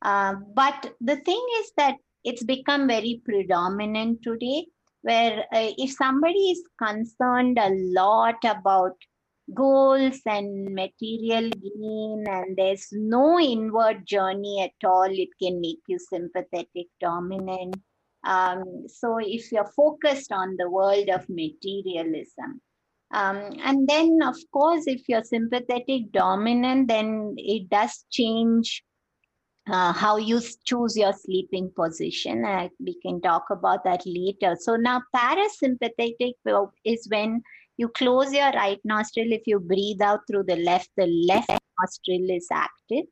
Uh, 0.01 0.33
but 0.53 0.93
the 0.99 1.15
thing 1.15 1.41
is 1.61 1.71
that 1.77 1.95
it's 2.25 2.43
become 2.43 2.85
very 2.85 3.21
predominant 3.23 4.23
today, 4.23 4.65
where 5.03 5.45
uh, 5.53 5.71
if 5.77 5.91
somebody 5.91 6.51
is 6.51 6.61
concerned 6.83 7.57
a 7.57 7.69
lot 7.71 8.43
about 8.43 8.97
goals 9.53 10.19
and 10.25 10.73
material 10.73 11.49
gain, 11.49 12.23
and 12.27 12.55
there's 12.55 12.87
no 12.91 13.39
inward 13.39 14.05
journey 14.05 14.61
at 14.61 14.87
all. 14.87 15.09
It 15.09 15.29
can 15.41 15.59
make 15.61 15.81
you 15.87 15.99
sympathetic, 15.99 16.87
dominant. 16.99 17.75
Um, 18.25 18.85
so 18.87 19.17
if 19.19 19.51
you're 19.51 19.71
focused 19.75 20.31
on 20.31 20.57
the 20.57 20.69
world 20.69 21.09
of 21.09 21.25
materialism, 21.29 22.61
um, 23.11 23.57
and 23.63 23.87
then, 23.87 24.19
of 24.23 24.35
course, 24.53 24.83
if 24.85 25.07
you're 25.07 25.23
sympathetic 25.23 26.11
dominant, 26.11 26.87
then 26.87 27.33
it 27.37 27.69
does 27.69 28.05
change 28.11 28.83
uh, 29.67 29.93
how 29.93 30.17
you 30.17 30.41
choose 30.65 30.95
your 30.95 31.13
sleeping 31.13 31.71
position. 31.75 32.45
Uh, 32.45 32.69
we 32.79 32.99
can 33.01 33.21
talk 33.21 33.45
about 33.51 33.83
that 33.83 34.03
later. 34.05 34.55
So 34.59 34.75
now 34.75 35.01
parasympathetic 35.15 36.33
is 36.85 37.07
when 37.09 37.41
you 37.79 37.87
close 37.87 38.33
your 38.33 38.51
right 38.51 38.79
nostril. 38.83 39.31
If 39.31 39.43
you 39.45 39.57
breathe 39.57 40.01
out 40.01 40.27
through 40.27 40.43
the 40.43 40.57
left, 40.57 40.89
the 40.97 41.07
left 41.07 41.49
nostril 41.79 42.29
is 42.29 42.47
active. 42.51 43.05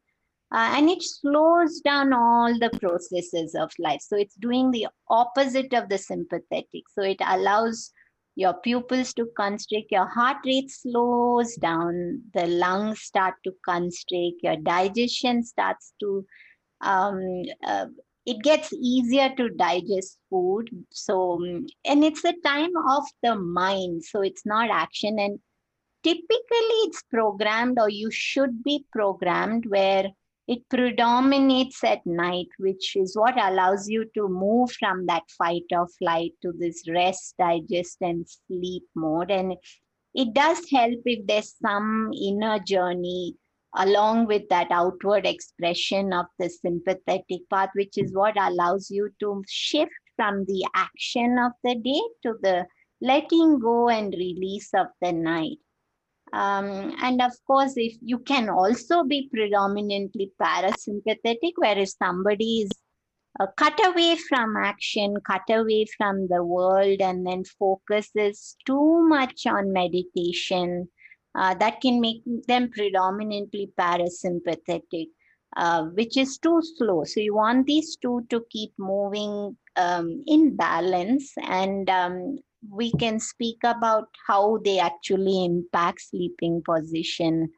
Uh, 0.52 0.74
and 0.76 0.90
it 0.90 1.02
slows 1.02 1.80
down 1.82 2.12
all 2.14 2.58
the 2.60 2.70
processes 2.80 3.56
of 3.56 3.72
life. 3.80 4.02
So 4.02 4.18
it's 4.18 4.36
doing 4.36 4.72
the 4.72 4.88
opposite 5.10 5.74
of 5.74 5.88
the 5.88 5.98
sympathetic. 5.98 6.84
So 6.94 7.02
it 7.02 7.22
allows 7.26 7.94
your 8.36 8.56
pupils 8.56 9.14
to 9.14 9.28
constrict, 9.38 9.92
your 9.92 10.06
heart 10.06 10.38
rate 10.46 10.70
slows 10.70 11.56
down, 11.56 12.22
the 12.34 12.48
lungs 12.48 13.02
start 13.02 13.36
to 13.46 13.52
constrict, 13.66 14.44
your 14.44 14.58
digestion 14.58 15.44
starts 15.44 15.94
to 16.02 16.26
um, 16.82 17.20
uh, 17.66 17.88
it 18.28 18.44
gets 18.44 18.74
easier 18.74 19.34
to 19.38 19.50
digest 19.52 20.20
food. 20.30 20.70
So 20.92 21.40
and 21.86 22.04
it's 22.04 22.26
a 22.26 22.34
time 22.46 22.76
of 22.90 23.06
the 23.24 23.36
mind 23.36 24.04
so 24.04 24.22
it's 24.22 24.46
not 24.46 24.70
action. 24.70 25.18
And 25.18 25.40
typically 26.04 26.78
it's 26.86 27.02
programmed 27.04 27.80
or 27.80 27.90
you 27.90 28.12
should 28.12 28.64
be 28.64 28.86
programmed 28.92 29.66
where 29.68 30.08
it 30.46 30.60
predominates 30.70 31.84
at 31.84 32.06
night 32.06 32.48
which 32.58 32.96
is 32.98 33.16
what 33.18 33.38
allows 33.38 33.88
you 33.90 34.06
to 34.14 34.28
move 34.28 34.72
from 34.74 35.06
that 35.06 35.24
fight 35.38 35.64
or 35.72 35.88
flight 36.00 36.32
to 36.42 36.54
this 36.58 36.84
rest 36.90 37.34
digest 37.40 37.98
and 38.02 38.26
sleep 38.48 38.84
mode. 38.94 39.32
And 39.32 39.56
it 40.14 40.34
does 40.34 40.70
help 40.70 41.00
if 41.06 41.26
there's 41.26 41.56
some 41.62 42.12
inner 42.14 42.60
journey 42.60 43.36
along 43.76 44.28
with 44.28 44.48
that 44.50 44.68
outward 44.72 45.26
expression 45.26 46.14
of 46.14 46.26
the 46.40 46.50
sympathetic 46.50 47.42
part, 47.50 47.70
which 47.76 47.98
is 47.98 48.14
what 48.14 48.36
allows 48.40 48.90
you 48.90 49.10
to 49.20 49.44
shift 49.48 49.92
from 50.16 50.46
the 50.46 50.66
action 50.74 51.38
of 51.38 51.52
the 51.64 51.76
day 51.76 52.02
to 52.24 52.36
the 52.42 52.66
letting 53.02 53.60
go 53.60 53.90
and 53.90 54.14
release 54.14 54.70
of 54.74 54.88
the 55.02 55.12
night. 55.12 55.58
Um, 56.34 56.96
and 57.02 57.22
of 57.22 57.32
course, 57.46 57.74
if 57.76 57.96
you 58.02 58.20
can 58.20 58.50
also 58.50 59.04
be 59.04 59.30
predominantly 59.32 60.32
parasympathetic, 60.42 61.54
whereas 61.56 61.96
somebody 61.98 62.62
is 62.62 62.72
uh, 63.40 63.48
cut 63.56 63.80
away 63.86 64.18
from 64.28 64.58
action, 64.58 65.16
cut 65.26 65.44
away 65.50 65.86
from 65.98 66.28
the 66.28 66.44
world, 66.44 67.02
and 67.02 67.26
then 67.26 67.44
focuses 67.60 68.56
too 68.66 69.08
much 69.08 69.46
on 69.46 69.72
meditation, 69.72 70.90
uh, 71.38 71.54
that 71.54 71.80
can 71.82 72.02
make 72.02 72.22
them 72.48 72.70
predominantly 72.72 73.72
parasympathetic, 73.80 75.08
uh, 75.56 75.84
which 75.94 76.18
is 76.18 76.38
too 76.40 76.62
slow. 76.78 77.04
So 77.04 77.20
you 77.20 77.36
want 77.36 77.68
these 77.68 77.96
two 77.96 78.26
to 78.30 78.44
keep 78.50 78.72
moving 78.80 79.56
um, 79.76 80.24
in 80.26 80.56
balance 80.56 81.32
and 81.44 81.88
um, 81.90 82.40
we 82.70 82.92
can 82.94 83.20
speak 83.20 83.58
about 83.64 84.08
how 84.28 84.58
they 84.66 84.80
actually 84.80 85.46
impact 85.46 86.02
sleeping 86.02 86.64
position. 86.66 87.50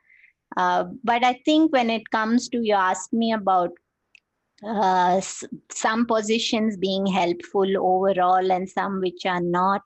Uh, 0.58 0.86
but 1.04 1.24
I 1.24 1.40
think 1.46 1.72
when 1.72 1.90
it 1.90 2.10
comes 2.12 2.50
to 2.50 2.58
you 2.62 2.74
ask 2.74 3.14
me 3.14 3.32
about 3.32 3.70
uh, 4.68 5.22
some 5.72 6.06
positions 6.06 6.76
being 6.76 7.06
helpful 7.06 7.78
overall 7.78 8.52
and 8.52 8.70
some 8.70 9.00
which 9.00 9.26
are 9.26 9.42
not, 9.42 9.82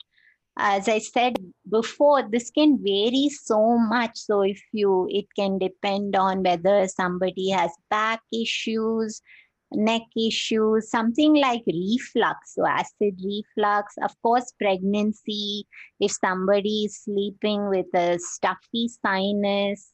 as 0.58 0.88
i 0.88 1.00
said 1.00 1.36
before 1.74 2.22
this 2.30 2.52
can 2.52 2.78
vary 2.78 3.30
so 3.30 3.78
much. 3.78 4.16
So 4.16 4.42
if 4.42 4.62
you 4.72 5.08
it 5.10 5.26
can 5.36 5.58
depend 5.58 6.16
on 6.16 6.44
whether 6.44 6.88
somebody 6.88 7.50
has 7.50 7.72
back 7.90 8.22
issues 8.32 9.22
neck 9.76 10.04
issues 10.16 10.92
something 10.92 11.34
like 11.34 11.64
reflux. 11.66 12.54
So 12.54 12.66
acid 12.66 13.18
reflux 13.26 13.96
of 14.04 14.14
course 14.22 14.54
pregnancy 14.62 15.66
if 16.00 16.12
somebody 16.12 16.86
is 16.86 17.04
sleeping 17.04 17.70
with 17.70 17.88
a 17.96 18.20
stuffy 18.20 18.88
sinus 19.02 19.92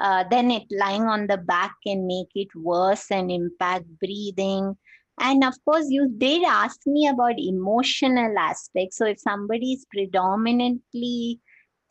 uh, 0.00 0.24
then 0.30 0.50
it 0.50 0.64
lying 0.70 1.02
on 1.02 1.26
the 1.26 1.36
back 1.36 1.72
can 1.86 2.06
make 2.06 2.30
it 2.34 2.48
worse 2.56 3.10
and 3.10 3.30
impact 3.30 3.84
breathing 4.00 4.76
and 5.20 5.44
of 5.44 5.54
course 5.64 5.86
you 5.88 6.08
did 6.18 6.42
ask 6.44 6.80
me 6.86 7.06
about 7.08 7.38
emotional 7.38 8.36
aspects. 8.38 8.96
So 8.96 9.06
if 9.06 9.20
somebody 9.20 9.72
is 9.72 9.86
predominantly 9.92 11.40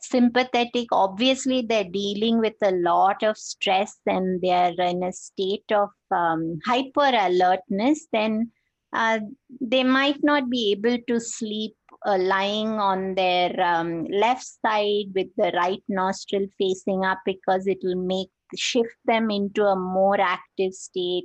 sympathetic 0.02 0.88
obviously 0.90 1.62
they're 1.62 1.84
dealing 1.84 2.40
with 2.40 2.54
a 2.62 2.72
lot 2.72 3.22
of 3.22 3.38
stress 3.38 3.96
and 4.06 4.40
they're 4.42 4.74
in 4.78 5.02
a 5.02 5.12
state 5.12 5.70
of 5.70 5.90
um, 6.10 6.58
hyper 6.66 7.12
alertness 7.14 8.06
then 8.12 8.50
uh, 8.92 9.20
they 9.60 9.84
might 9.84 10.18
not 10.22 10.50
be 10.50 10.72
able 10.72 10.98
to 11.06 11.20
sleep 11.20 11.74
uh, 12.04 12.18
lying 12.18 12.68
on 12.68 13.14
their 13.14 13.58
um, 13.60 14.04
left 14.10 14.44
side 14.64 15.06
with 15.14 15.28
the 15.36 15.52
right 15.54 15.82
nostril 15.88 16.46
facing 16.58 17.04
up 17.04 17.18
because 17.24 17.66
it 17.66 17.78
will 17.82 17.96
make 17.96 18.28
shift 18.54 18.96
them 19.06 19.30
into 19.30 19.64
a 19.64 19.76
more 19.76 20.20
active 20.20 20.74
state 20.74 21.24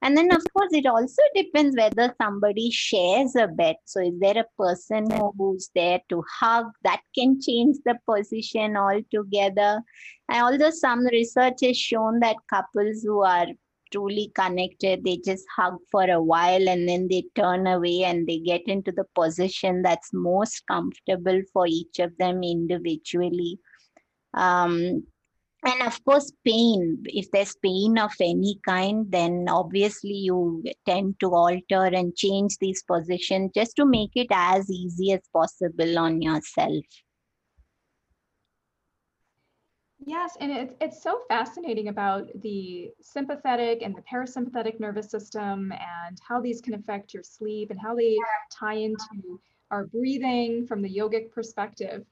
and 0.00 0.16
then, 0.16 0.32
of 0.32 0.42
course, 0.52 0.72
it 0.72 0.86
also 0.86 1.22
depends 1.34 1.76
whether 1.76 2.14
somebody 2.22 2.70
shares 2.70 3.34
a 3.34 3.48
bed. 3.48 3.76
So, 3.84 4.00
is 4.00 4.14
there 4.20 4.38
a 4.38 4.62
person 4.62 5.10
who's 5.36 5.70
there 5.74 6.00
to 6.08 6.22
hug? 6.38 6.66
That 6.84 7.00
can 7.16 7.40
change 7.40 7.78
the 7.84 7.98
position 8.06 8.76
altogether. 8.76 9.82
And 10.28 10.42
although 10.42 10.70
some 10.70 11.04
research 11.06 11.58
has 11.62 11.76
shown 11.76 12.20
that 12.20 12.36
couples 12.48 13.02
who 13.02 13.24
are 13.24 13.46
truly 13.90 14.30
connected, 14.36 15.04
they 15.04 15.16
just 15.24 15.44
hug 15.56 15.78
for 15.90 16.08
a 16.08 16.22
while 16.22 16.68
and 16.68 16.88
then 16.88 17.08
they 17.08 17.24
turn 17.34 17.66
away 17.66 18.04
and 18.04 18.26
they 18.26 18.38
get 18.38 18.62
into 18.66 18.92
the 18.92 19.06
position 19.16 19.82
that's 19.82 20.10
most 20.12 20.62
comfortable 20.68 21.40
for 21.52 21.66
each 21.66 21.98
of 21.98 22.16
them 22.18 22.42
individually. 22.44 23.58
Um, 24.34 25.04
and 25.64 25.82
of 25.82 26.02
course 26.04 26.32
pain. 26.44 27.02
If 27.06 27.30
there's 27.30 27.56
pain 27.62 27.98
of 27.98 28.12
any 28.20 28.58
kind 28.66 29.06
then 29.10 29.46
obviously 29.48 30.14
you 30.14 30.62
tend 30.86 31.18
to 31.20 31.34
alter 31.34 31.84
and 31.84 32.14
change 32.16 32.58
these 32.58 32.82
positions 32.82 33.52
just 33.54 33.76
to 33.76 33.84
make 33.84 34.12
it 34.14 34.28
as 34.30 34.70
easy 34.70 35.12
as 35.12 35.20
possible 35.32 35.98
on 35.98 36.22
yourself. 36.22 36.84
Yes, 40.06 40.36
and 40.40 40.52
it's 40.52 40.74
it's 40.80 41.02
so 41.02 41.22
fascinating 41.28 41.88
about 41.88 42.28
the 42.40 42.90
sympathetic 43.00 43.82
and 43.82 43.94
the 43.96 44.02
parasympathetic 44.02 44.78
nervous 44.78 45.10
system 45.10 45.72
and 45.72 46.18
how 46.26 46.40
these 46.40 46.60
can 46.60 46.74
affect 46.74 47.12
your 47.12 47.24
sleep 47.24 47.70
and 47.70 47.80
how 47.80 47.96
they 47.96 48.16
tie 48.50 48.76
into 48.76 49.40
our 49.70 49.86
breathing 49.86 50.66
from 50.66 50.82
the 50.82 50.88
yogic 50.88 51.32
perspective. 51.32 52.06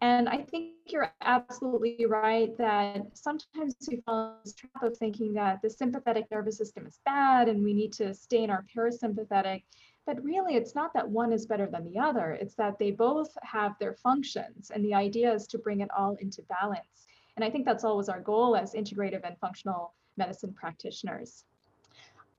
And 0.00 0.28
I 0.28 0.38
think 0.38 0.74
you're 0.86 1.12
absolutely 1.22 2.06
right 2.06 2.56
that 2.56 3.02
sometimes 3.14 3.74
we 3.88 4.00
fall 4.06 4.28
in 4.28 4.34
this 4.44 4.54
trap 4.54 4.82
of 4.82 4.96
thinking 4.96 5.34
that 5.34 5.60
the 5.60 5.70
sympathetic 5.70 6.30
nervous 6.30 6.56
system 6.56 6.86
is 6.86 7.00
bad 7.04 7.48
and 7.48 7.64
we 7.64 7.74
need 7.74 7.92
to 7.94 8.14
stay 8.14 8.44
in 8.44 8.50
our 8.50 8.64
parasympathetic. 8.74 9.64
But 10.06 10.22
really, 10.22 10.54
it's 10.54 10.74
not 10.74 10.94
that 10.94 11.08
one 11.08 11.32
is 11.32 11.46
better 11.46 11.66
than 11.66 11.84
the 11.84 11.98
other. 11.98 12.30
It's 12.32 12.54
that 12.54 12.78
they 12.78 12.92
both 12.92 13.36
have 13.42 13.74
their 13.78 13.94
functions. 13.94 14.70
And 14.70 14.84
the 14.84 14.94
idea 14.94 15.32
is 15.34 15.46
to 15.48 15.58
bring 15.58 15.80
it 15.80 15.90
all 15.96 16.16
into 16.20 16.42
balance. 16.42 17.06
And 17.36 17.44
I 17.44 17.50
think 17.50 17.66
that's 17.66 17.84
always 17.84 18.08
our 18.08 18.20
goal 18.20 18.56
as 18.56 18.74
integrative 18.74 19.24
and 19.24 19.36
functional 19.38 19.94
medicine 20.16 20.54
practitioners. 20.54 21.44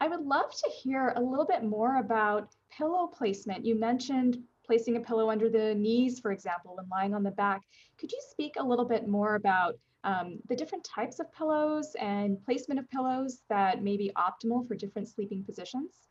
I 0.02 0.08
would 0.08 0.22
love 0.22 0.50
to 0.52 0.72
hear 0.82 1.14
a 1.16 1.22
little 1.22 1.46
bit 1.46 1.64
more 1.64 1.98
about 1.98 2.50
pillow 2.72 3.08
placement. 3.08 3.66
You 3.66 3.76
mentioned 3.76 4.42
placing 4.70 4.98
a 4.98 5.00
pillow 5.00 5.32
under 5.32 5.50
the 5.50 5.74
knees, 5.74 6.20
for 6.20 6.32
example, 6.32 6.76
and 6.78 6.88
lying 6.92 7.16
on 7.16 7.24
the 7.24 7.32
back. 7.32 7.62
Could 8.00 8.12
you 8.12 8.20
speak 8.30 8.54
a 8.60 8.64
little 8.64 8.86
bit 8.86 9.08
more 9.08 9.34
about 9.34 9.74
um, 10.04 10.38
the 10.48 10.56
different 10.56 10.84
types 10.84 11.20
of 11.20 11.26
pillows 11.34 11.96
and 12.00 12.38
placement 12.46 12.80
of 12.80 12.88
pillows 12.92 13.42
that 13.50 13.82
may 13.82 13.98
be 13.98 14.12
optimal 14.16 14.68
for 14.68 14.76
different 14.76 15.08
sleeping 15.10 15.44
positions? 15.44 16.10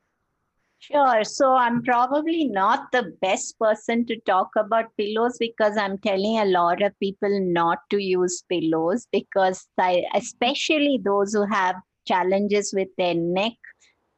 Sure. 0.81 1.23
So 1.23 1.55
I'm 1.55 1.85
probably 1.85 2.47
not 2.49 2.91
the 2.91 3.13
best 3.23 3.57
person 3.61 4.05
to 4.07 4.19
talk 4.27 4.49
about 4.57 4.97
pillows 4.97 5.37
because 5.39 5.77
I'm 5.77 5.97
telling 5.99 6.39
a 6.41 6.45
lot 6.47 6.83
of 6.83 6.99
people 6.99 7.31
not 7.53 7.79
to 7.91 8.03
use 8.03 8.43
pillows 8.51 9.07
because 9.13 9.69
especially 10.15 11.01
those 11.05 11.33
who 11.33 11.47
have 11.47 11.77
challenges 12.09 12.75
with 12.75 12.89
their 12.99 13.15
neck 13.15 13.53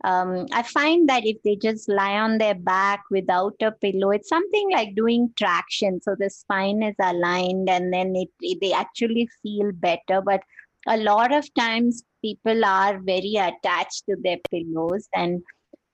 um, 0.03 0.47
I 0.53 0.63
find 0.63 1.09
that 1.09 1.27
if 1.27 1.43
they 1.43 1.57
just 1.57 1.89
lie 1.89 2.19
on 2.19 2.39
their 2.39 2.55
back 2.55 3.03
without 3.11 3.55
a 3.61 3.71
pillow, 3.71 4.11
it's 4.11 4.29
something 4.29 4.71
like 4.73 4.95
doing 4.95 5.31
traction. 5.37 6.01
So 6.01 6.17
the 6.19 6.31
spine 6.31 6.83
is 6.83 6.95
aligned 7.01 7.69
and 7.69 7.93
then 7.93 8.17
it, 8.17 8.29
it, 8.41 8.59
they 8.63 8.73
actually 8.73 9.29
feel 9.43 9.73
better. 9.73 10.23
But 10.23 10.41
a 10.87 10.97
lot 10.97 11.35
of 11.35 11.53
times 11.55 12.03
people 12.25 12.65
are 12.65 12.99
very 13.01 13.35
attached 13.35 14.05
to 14.09 14.17
their 14.23 14.39
pillows. 14.51 15.07
And 15.15 15.43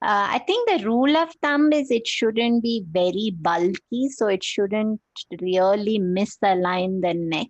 uh, 0.03 0.29
I 0.31 0.39
think 0.47 0.69
the 0.69 0.87
rule 0.87 1.17
of 1.17 1.35
thumb 1.43 1.73
is 1.73 1.91
it 1.91 2.07
shouldn't 2.07 2.63
be 2.63 2.85
very 2.89 3.33
bulky. 3.35 4.09
So 4.11 4.29
it 4.29 4.45
shouldn't 4.45 5.01
really 5.41 5.99
misalign 5.99 7.03
the 7.03 7.15
neck. 7.15 7.49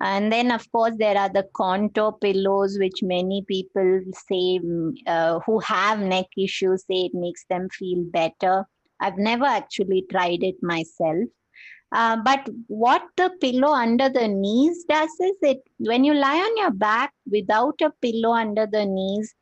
And 0.00 0.32
then, 0.32 0.50
of 0.50 0.70
course, 0.72 0.94
there 0.98 1.16
are 1.16 1.28
the 1.28 1.48
contour 1.54 2.12
pillows, 2.12 2.78
which 2.78 3.02
many 3.02 3.44
people 3.46 4.00
say 4.28 4.60
uh, 5.06 5.40
who 5.46 5.58
have 5.60 6.00
neck 6.00 6.26
issues 6.36 6.84
say 6.86 7.02
it 7.02 7.14
makes 7.14 7.44
them 7.48 7.68
feel 7.70 8.04
better. 8.10 8.66
I've 9.00 9.18
never 9.18 9.44
actually 9.44 10.06
tried 10.10 10.42
it 10.42 10.56
myself. 10.62 11.28
Uh, 11.92 12.16
but 12.24 12.48
what 12.68 13.02
the 13.16 13.30
pillow 13.40 13.72
under 13.72 14.08
the 14.08 14.26
knees 14.26 14.84
does 14.88 15.10
is 15.20 15.36
it 15.42 15.58
when 15.78 16.04
you 16.04 16.14
lie 16.14 16.38
on 16.38 16.56
your 16.56 16.70
back 16.70 17.12
without 17.30 17.74
a 17.82 17.90
pillow 18.00 18.32
under 18.32 18.66
the 18.66 18.86
knees, 18.86 19.34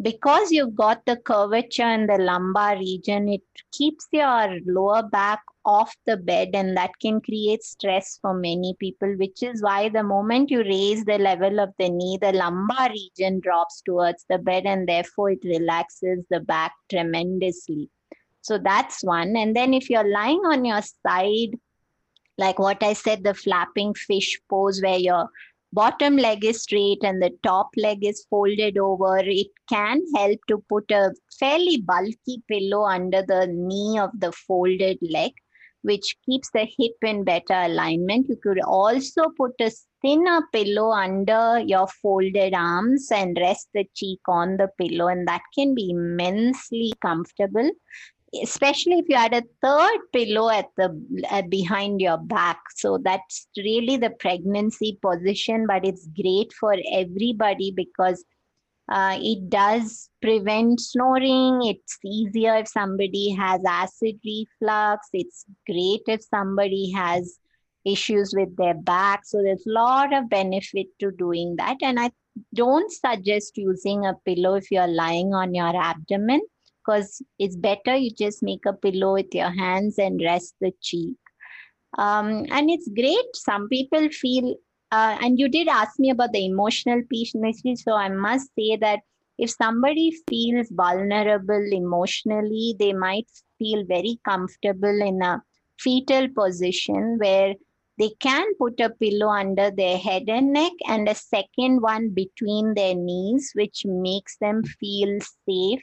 because 0.00 0.52
you've 0.52 0.76
got 0.76 1.04
the 1.06 1.16
curvature 1.16 1.88
in 1.88 2.06
the 2.06 2.18
lumbar 2.18 2.76
region, 2.78 3.28
it 3.28 3.42
keeps 3.72 4.06
your 4.12 4.58
lower 4.66 5.02
back 5.02 5.40
off 5.64 5.94
the 6.06 6.16
bed, 6.16 6.50
and 6.54 6.76
that 6.76 6.90
can 7.00 7.20
create 7.20 7.62
stress 7.62 8.18
for 8.22 8.32
many 8.32 8.76
people, 8.78 9.12
which 9.18 9.42
is 9.42 9.62
why 9.62 9.88
the 9.88 10.02
moment 10.02 10.50
you 10.50 10.62
raise 10.62 11.04
the 11.04 11.18
level 11.18 11.58
of 11.58 11.70
the 11.78 11.88
knee, 11.88 12.18
the 12.20 12.32
lumbar 12.32 12.90
region 12.90 13.40
drops 13.40 13.82
towards 13.84 14.24
the 14.28 14.38
bed, 14.38 14.64
and 14.66 14.88
therefore 14.88 15.30
it 15.30 15.44
relaxes 15.44 16.24
the 16.30 16.40
back 16.40 16.72
tremendously. 16.88 17.90
So 18.42 18.58
that's 18.58 19.02
one. 19.02 19.36
And 19.36 19.54
then 19.54 19.74
if 19.74 19.90
you're 19.90 20.08
lying 20.08 20.40
on 20.44 20.64
your 20.64 20.82
side, 21.06 21.58
like 22.38 22.60
what 22.60 22.82
I 22.84 22.92
said, 22.92 23.24
the 23.24 23.34
flapping 23.34 23.94
fish 23.94 24.40
pose, 24.48 24.80
where 24.80 24.96
your 24.96 25.28
bottom 25.72 26.16
leg 26.16 26.44
is 26.44 26.62
straight 26.62 26.98
and 27.02 27.22
the 27.22 27.30
top 27.42 27.68
leg 27.76 28.04
is 28.04 28.26
folded 28.30 28.78
over, 28.78 29.18
it 29.18 29.48
can 29.68 30.02
help 30.16 30.38
to 30.48 30.62
put 30.68 30.90
a 30.90 31.12
fairly 31.38 31.78
bulky 31.78 32.42
pillow 32.48 32.84
under 32.84 33.22
the 33.22 33.46
knee 33.46 33.98
of 33.98 34.10
the 34.18 34.32
folded 34.32 34.98
leg, 35.02 35.32
which 35.82 36.16
keeps 36.24 36.50
the 36.50 36.66
hip 36.78 36.96
in 37.02 37.24
better 37.24 37.54
alignment. 37.54 38.28
You 38.28 38.36
could 38.36 38.60
also 38.60 39.24
put 39.36 39.52
a 39.60 39.70
thinner 40.00 40.42
pillow 40.52 40.90
under 40.90 41.60
your 41.60 41.86
folded 41.86 42.54
arms 42.54 43.08
and 43.12 43.36
rest 43.40 43.68
the 43.74 43.84
cheek 43.94 44.20
on 44.26 44.56
the 44.56 44.68
pillow, 44.80 45.08
and 45.08 45.26
that 45.28 45.42
can 45.56 45.74
be 45.74 45.90
immensely 45.90 46.92
comfortable 47.02 47.70
especially 48.42 48.98
if 48.98 49.08
you 49.08 49.16
add 49.16 49.34
a 49.34 49.42
third 49.62 50.00
pillow 50.12 50.50
at 50.50 50.66
the 50.76 50.88
at 51.30 51.48
behind 51.48 52.00
your 52.00 52.18
back. 52.18 52.60
So 52.76 52.98
that's 53.02 53.48
really 53.56 53.96
the 53.96 54.10
pregnancy 54.10 54.98
position 55.00 55.66
but 55.66 55.86
it's 55.86 56.06
great 56.08 56.52
for 56.52 56.76
everybody 56.92 57.72
because 57.74 58.24
uh, 58.90 59.18
it 59.20 59.50
does 59.50 60.08
prevent 60.22 60.80
snoring. 60.80 61.60
It's 61.62 61.98
easier 62.04 62.56
if 62.56 62.68
somebody 62.68 63.30
has 63.32 63.62
acid 63.66 64.18
reflux. 64.24 65.08
It's 65.12 65.44
great 65.66 66.02
if 66.06 66.22
somebody 66.24 66.90
has 66.92 67.38
issues 67.84 68.32
with 68.34 68.56
their 68.56 68.74
back. 68.74 69.26
So 69.26 69.42
there's 69.42 69.66
a 69.66 69.72
lot 69.72 70.14
of 70.14 70.30
benefit 70.30 70.86
to 71.00 71.10
doing 71.12 71.56
that. 71.56 71.76
And 71.82 72.00
i 72.00 72.10
don't 72.54 72.90
suggest 72.92 73.56
using 73.56 74.06
a 74.06 74.14
pillow 74.24 74.54
if 74.54 74.70
you're 74.70 74.86
lying 74.86 75.34
on 75.34 75.54
your 75.54 75.76
abdomen 75.76 76.40
because 76.88 77.22
it's 77.38 77.56
better 77.56 77.94
you 77.96 78.10
just 78.10 78.42
make 78.42 78.64
a 78.66 78.72
pillow 78.72 79.12
with 79.14 79.34
your 79.34 79.50
hands 79.50 79.98
and 79.98 80.20
rest 80.24 80.54
the 80.60 80.72
cheek. 80.80 81.16
Um, 81.98 82.46
and 82.50 82.70
it's 82.70 82.88
great. 82.94 83.34
Some 83.34 83.68
people 83.68 84.08
feel, 84.10 84.54
uh, 84.90 85.18
and 85.20 85.38
you 85.38 85.48
did 85.48 85.68
ask 85.68 85.98
me 85.98 86.10
about 86.10 86.32
the 86.32 86.44
emotional 86.44 87.02
piece, 87.10 87.34
so 87.84 87.92
I 87.92 88.08
must 88.08 88.50
say 88.58 88.76
that 88.76 89.00
if 89.38 89.50
somebody 89.50 90.12
feels 90.28 90.68
vulnerable 90.70 91.68
emotionally, 91.72 92.74
they 92.78 92.92
might 92.92 93.26
feel 93.58 93.84
very 93.86 94.18
comfortable 94.24 95.00
in 95.00 95.22
a 95.22 95.42
fetal 95.78 96.28
position 96.28 97.18
where 97.18 97.54
they 97.98 98.10
can 98.20 98.46
put 98.58 98.80
a 98.80 98.90
pillow 98.90 99.28
under 99.28 99.70
their 99.70 99.98
head 99.98 100.24
and 100.28 100.52
neck 100.52 100.72
and 100.86 101.08
a 101.08 101.14
second 101.14 101.82
one 101.82 102.10
between 102.10 102.74
their 102.74 102.94
knees, 102.94 103.52
which 103.54 103.82
makes 103.84 104.36
them 104.38 104.62
feel 104.80 105.18
safe 105.48 105.82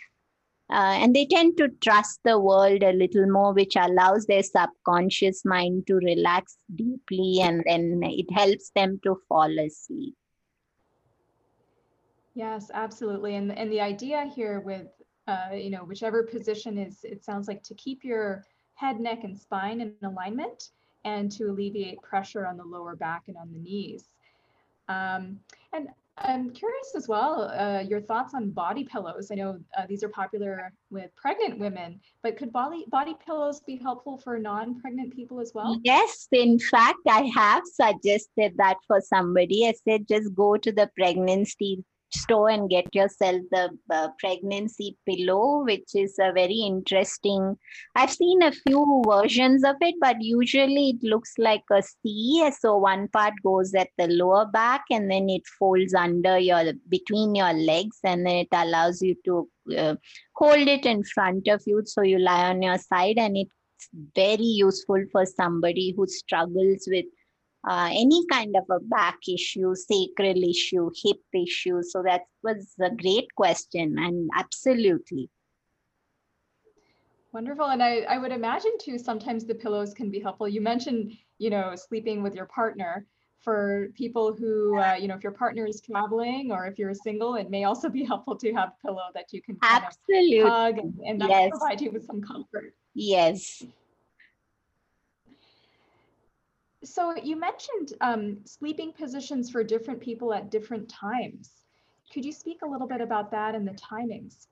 uh, 0.69 0.97
and 0.99 1.15
they 1.15 1.25
tend 1.25 1.57
to 1.57 1.69
trust 1.83 2.19
the 2.23 2.39
world 2.39 2.81
a 2.81 2.91
little 2.91 3.29
more, 3.29 3.53
which 3.53 3.75
allows 3.75 4.25
their 4.25 4.41
subconscious 4.41 5.45
mind 5.45 5.85
to 5.87 5.95
relax 5.95 6.57
deeply 6.73 7.39
and 7.41 7.63
then 7.67 7.99
it 8.03 8.31
helps 8.31 8.71
them 8.75 8.99
to 9.03 9.15
fall 9.29 9.59
asleep. 9.59 10.15
Yes, 12.33 12.69
absolutely. 12.73 13.35
And 13.35 13.57
and 13.57 13.71
the 13.71 13.79
idea 13.79 14.29
here 14.35 14.59
with 14.59 14.87
uh, 15.27 15.49
you 15.53 15.69
know 15.69 15.85
whichever 15.85 16.23
position 16.23 16.77
is, 16.77 17.03
it 17.03 17.23
sounds 17.23 17.47
like 17.47 17.63
to 17.63 17.73
keep 17.75 18.03
your 18.03 18.43
head, 18.73 18.99
neck, 18.99 19.23
and 19.23 19.39
spine 19.39 19.81
in 19.81 19.93
alignment, 20.03 20.71
and 21.05 21.31
to 21.31 21.45
alleviate 21.45 22.01
pressure 22.01 22.45
on 22.45 22.57
the 22.57 22.63
lower 22.63 22.95
back 22.95 23.23
and 23.27 23.37
on 23.37 23.51
the 23.53 23.59
knees. 23.59 24.09
Um, 24.89 25.39
and 25.73 25.87
I'm 26.17 26.51
curious 26.51 26.93
as 26.95 27.09
well, 27.09 27.51
uh, 27.53 27.81
your 27.81 27.99
thoughts 27.99 28.33
on 28.33 28.51
body 28.51 28.85
pillows. 28.85 29.31
I 29.31 29.35
know 29.35 29.59
uh, 29.77 29.85
these 29.87 30.01
are 30.01 30.09
popular 30.09 30.71
with 30.89 31.13
pregnant 31.15 31.59
women, 31.59 31.99
but 32.23 32.37
could 32.37 32.53
body, 32.53 32.85
body 32.87 33.15
pillows 33.25 33.59
be 33.59 33.75
helpful 33.75 34.17
for 34.17 34.39
non-pregnant 34.39 35.13
people 35.13 35.41
as 35.41 35.51
well? 35.53 35.77
Yes, 35.83 36.27
in 36.31 36.57
fact, 36.57 36.99
I 37.09 37.23
have 37.35 37.63
suggested 37.65 38.53
that 38.57 38.77
for 38.87 39.01
somebody. 39.01 39.67
I 39.67 39.73
said 39.87 40.07
just 40.07 40.33
go 40.33 40.55
to 40.55 40.71
the 40.71 40.89
pregnancy 40.95 41.83
store 42.15 42.49
and 42.49 42.69
get 42.69 42.93
yourself 42.93 43.41
the 43.51 43.69
uh, 43.89 44.07
pregnancy 44.19 44.97
pillow, 45.07 45.63
which 45.63 45.89
is 45.93 46.15
a 46.19 46.31
very 46.33 46.61
interesting. 46.65 47.57
I've 47.95 48.11
seen 48.11 48.41
a 48.41 48.51
few 48.51 49.03
versions 49.07 49.63
of 49.63 49.75
it, 49.81 49.95
but 49.99 50.17
usually 50.21 50.91
it 50.91 51.03
looks 51.03 51.33
like 51.37 51.63
a 51.71 51.81
C. 51.81 52.49
So 52.59 52.77
one 52.77 53.07
part 53.09 53.33
goes 53.43 53.73
at 53.75 53.89
the 53.97 54.07
lower 54.07 54.45
back 54.45 54.83
and 54.91 55.11
then 55.11 55.29
it 55.29 55.43
folds 55.59 55.93
under 55.93 56.37
your 56.37 56.73
between 56.89 57.35
your 57.35 57.53
legs, 57.53 57.99
and 58.03 58.25
then 58.25 58.35
it 58.35 58.47
allows 58.51 59.01
you 59.01 59.15
to 59.25 59.49
uh, 59.77 59.95
hold 60.35 60.67
it 60.67 60.85
in 60.85 61.03
front 61.03 61.47
of 61.47 61.61
you. 61.65 61.83
So 61.85 62.01
you 62.01 62.19
lie 62.19 62.49
on 62.49 62.61
your 62.61 62.77
side, 62.77 63.17
and 63.17 63.37
it's 63.37 63.51
very 64.15 64.51
useful 64.65 65.03
for 65.11 65.25
somebody 65.25 65.93
who 65.95 66.07
struggles 66.07 66.87
with 66.87 67.05
uh, 67.67 67.89
any 67.91 68.25
kind 68.27 68.55
of 68.55 68.63
a 68.69 68.79
back 68.79 69.17
issue, 69.27 69.73
sacral 69.75 70.43
issue, 70.43 70.89
hip 71.03 71.21
issue. 71.33 71.81
So 71.81 72.03
that 72.03 72.21
was 72.43 72.73
a 72.81 72.89
great 72.89 73.33
question, 73.35 73.97
and 73.97 74.29
absolutely. 74.35 75.29
Wonderful. 77.33 77.65
And 77.65 77.83
I, 77.83 78.01
I 78.01 78.17
would 78.17 78.31
imagine 78.31 78.77
too, 78.79 78.97
sometimes 78.97 79.45
the 79.45 79.55
pillows 79.55 79.93
can 79.93 80.09
be 80.09 80.19
helpful. 80.19 80.47
You 80.47 80.61
mentioned, 80.61 81.17
you 81.37 81.49
know, 81.49 81.75
sleeping 81.75 82.23
with 82.23 82.35
your 82.35 82.45
partner. 82.45 83.05
For 83.41 83.91
people 83.93 84.33
who, 84.33 84.79
uh, 84.79 84.95
you 84.95 85.07
know, 85.07 85.13
if 85.13 85.21
your 85.21 85.31
partner 85.31 85.67
is 85.67 85.79
traveling 85.79 86.51
or 86.51 86.65
if 86.65 86.79
you're 86.79 86.95
single, 86.95 87.35
it 87.35 87.51
may 87.51 87.65
also 87.65 87.89
be 87.89 88.03
helpful 88.03 88.35
to 88.37 88.51
have 88.53 88.69
a 88.69 88.87
pillow 88.87 89.03
that 89.13 89.31
you 89.31 89.39
can 89.39 89.55
Absolutely. 89.61 90.39
hug 90.39 90.79
and, 90.79 90.97
and 91.05 91.21
that 91.21 91.29
yes. 91.29 91.49
provide 91.51 91.79
you 91.79 91.91
with 91.91 92.07
some 92.07 92.23
comfort. 92.23 92.73
Yes. 92.95 93.63
So 96.85 97.15
you 97.15 97.35
mentioned 97.35 97.93
um, 98.01 98.37
sleeping 98.45 98.93
positions 98.93 99.49
for 99.49 99.63
different 99.63 99.99
people 99.99 100.33
at 100.33 100.51
different 100.51 100.87
times. 100.87 101.51
Could 102.13 102.23
you 102.23 102.31
speak 102.31 102.59
a 102.63 102.67
little 102.67 102.87
bit 102.87 103.01
about 103.01 103.31
that 103.31 103.55
and 103.55 103.67
the 103.67 103.73
timings? 103.73 104.47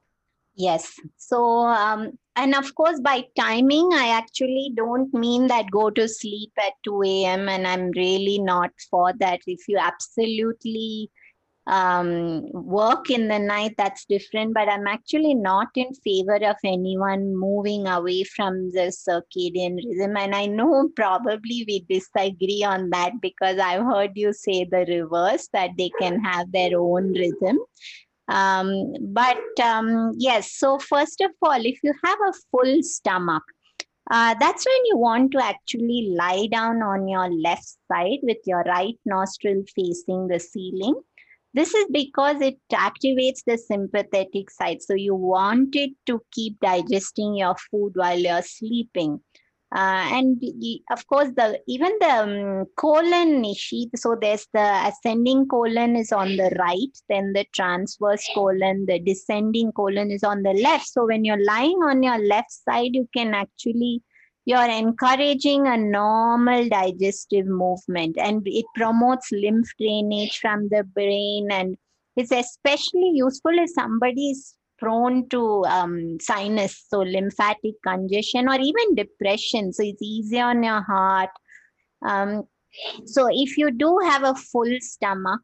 Yes. 0.56 1.00
So, 1.18 1.66
um, 1.66 2.18
and 2.36 2.54
of 2.54 2.74
course, 2.76 3.00
by 3.00 3.26
timing, 3.40 3.90
I 3.94 4.10
actually 4.10 4.72
don't 4.76 5.14
mean 5.14 5.48
that 5.48 5.72
go 5.72 5.90
to 5.90 6.08
sleep 6.08 6.52
at 6.58 6.74
2 6.84 7.04
a.m. 7.04 7.50
And 7.50 7.68
I'm 7.68 7.92
really 7.92 8.40
not 8.40 8.72
for 8.90 9.14
that. 9.20 9.40
If 9.48 9.68
you 9.68 9.78
absolutely 9.78 11.10
um, 11.68 12.52
work 12.52 13.10
in 13.10 13.28
the 13.28 13.40
night, 13.40 13.76
that's 13.78 14.06
different. 14.06 14.54
But 14.54 14.70
I'm 14.70 14.88
actually 14.88 15.34
not 15.34 15.70
in 15.76 15.94
favor 15.94 16.36
of 16.36 16.58
anyone 16.64 17.36
moving 17.38 17.88
away 17.88 18.24
from 18.24 18.72
the 18.72 18.92
circadian 18.92 19.78
rhythm. 19.78 20.18
And 20.18 20.36
I 20.36 20.46
know 20.46 20.90
probably 20.96 21.66
we 21.68 21.86
disagree 21.90 22.64
on 22.66 22.90
that 22.90 23.14
because 23.22 23.60
I've 23.60 23.84
heard 23.84 24.12
you 24.16 24.34
say 24.34 24.66
the 24.66 24.86
reverse 24.88 25.48
that 25.54 25.72
they 25.78 25.90
can 26.00 26.20
have 26.22 26.52
their 26.52 26.80
own 26.80 27.14
rhythm. 27.14 27.60
Um, 28.28 28.94
but 29.02 29.42
um, 29.62 30.14
yes, 30.18 30.54
so 30.54 30.80
first 30.80 31.22
of 31.22 31.32
all, 31.42 31.66
if 31.66 31.80
you 31.84 31.94
have 32.04 32.20
a 32.28 32.34
full 32.52 32.82
stomach, 32.84 33.44
uh, 34.12 34.36
that's 34.40 34.66
when 34.66 34.86
you 34.86 34.98
want 34.98 35.32
to 35.32 35.44
actually 35.44 36.14
lie 36.18 36.48
down 36.52 36.82
on 36.82 37.08
your 37.08 37.30
left 37.32 37.78
side 37.90 38.20
with 38.22 38.38
your 38.46 38.64
right 38.64 39.00
nostril 39.06 39.64
facing 39.76 40.28
the 40.28 40.40
ceiling 40.40 40.96
this 41.54 41.74
is 41.74 41.86
because 41.92 42.42
it 42.42 42.58
activates 42.72 43.44
the 43.46 43.58
sympathetic 43.58 44.50
side. 44.50 44.82
So 44.82 44.94
you 44.96 45.16
want 45.16 45.76
it 45.76 45.92
to 46.08 46.22
keep 46.32 46.60
digesting 46.60 47.36
your 47.36 47.56
food 47.70 47.92
while 47.96 48.18
you're 48.18 48.42
sleeping. 48.42 49.20
Uh, 49.76 50.08
and 50.14 50.40
of 50.92 51.08
course, 51.08 51.30
the 51.36 51.60
even 51.68 51.92
the 52.00 52.08
um, 52.08 52.66
colon 52.78 53.44
sheath. 53.56 53.90
So 53.96 54.16
there's 54.20 54.48
the 54.54 54.88
ascending 54.88 55.48
colon 55.48 55.96
is 55.96 56.12
on 56.12 56.38
the 56.38 56.56
right, 56.60 56.96
then 57.10 57.34
the 57.34 57.46
transverse 57.54 58.28
colon, 58.36 58.86
the 58.86 59.00
descending 59.00 59.72
colon 59.72 60.12
is 60.12 60.24
on 60.24 60.44
the 60.44 60.54
left. 60.54 60.88
So 60.88 61.08
when 61.08 61.26
you're 61.26 61.44
lying 61.44 61.80
on 61.84 62.04
your 62.04 62.20
left 62.20 62.52
side, 62.52 62.92
you 62.94 63.10
can 63.16 63.34
actually 63.34 64.04
you're 64.46 64.70
encouraging 64.70 65.68
a 65.68 65.78
normal 65.78 66.68
digestive 66.68 67.46
movement 67.46 68.18
and 68.18 68.42
it 68.46 68.66
promotes 68.76 69.32
lymph 69.32 69.70
drainage 69.80 70.38
from 70.40 70.68
the 70.70 70.84
brain 70.84 71.50
and 71.52 71.78
it's 72.16 72.32
especially 72.32 73.12
useful 73.14 73.52
if 73.54 73.70
somebody 73.74 74.32
is 74.32 74.56
prone 74.78 75.28
to 75.30 75.64
um, 75.66 76.18
sinus 76.20 76.86
so 76.90 77.00
lymphatic 77.00 77.76
congestion 77.88 78.50
or 78.50 78.56
even 78.56 78.96
depression. 78.96 79.72
So 79.72 79.84
it's 79.84 80.02
easy 80.02 80.40
on 80.40 80.62
your 80.62 80.82
heart. 80.82 81.30
Um, 82.06 82.44
so 83.06 83.30
if 83.32 83.58
you 83.58 83.72
do 83.72 84.00
have 84.04 84.24
a 84.24 84.36
full 84.36 84.78
stomach 84.82 85.42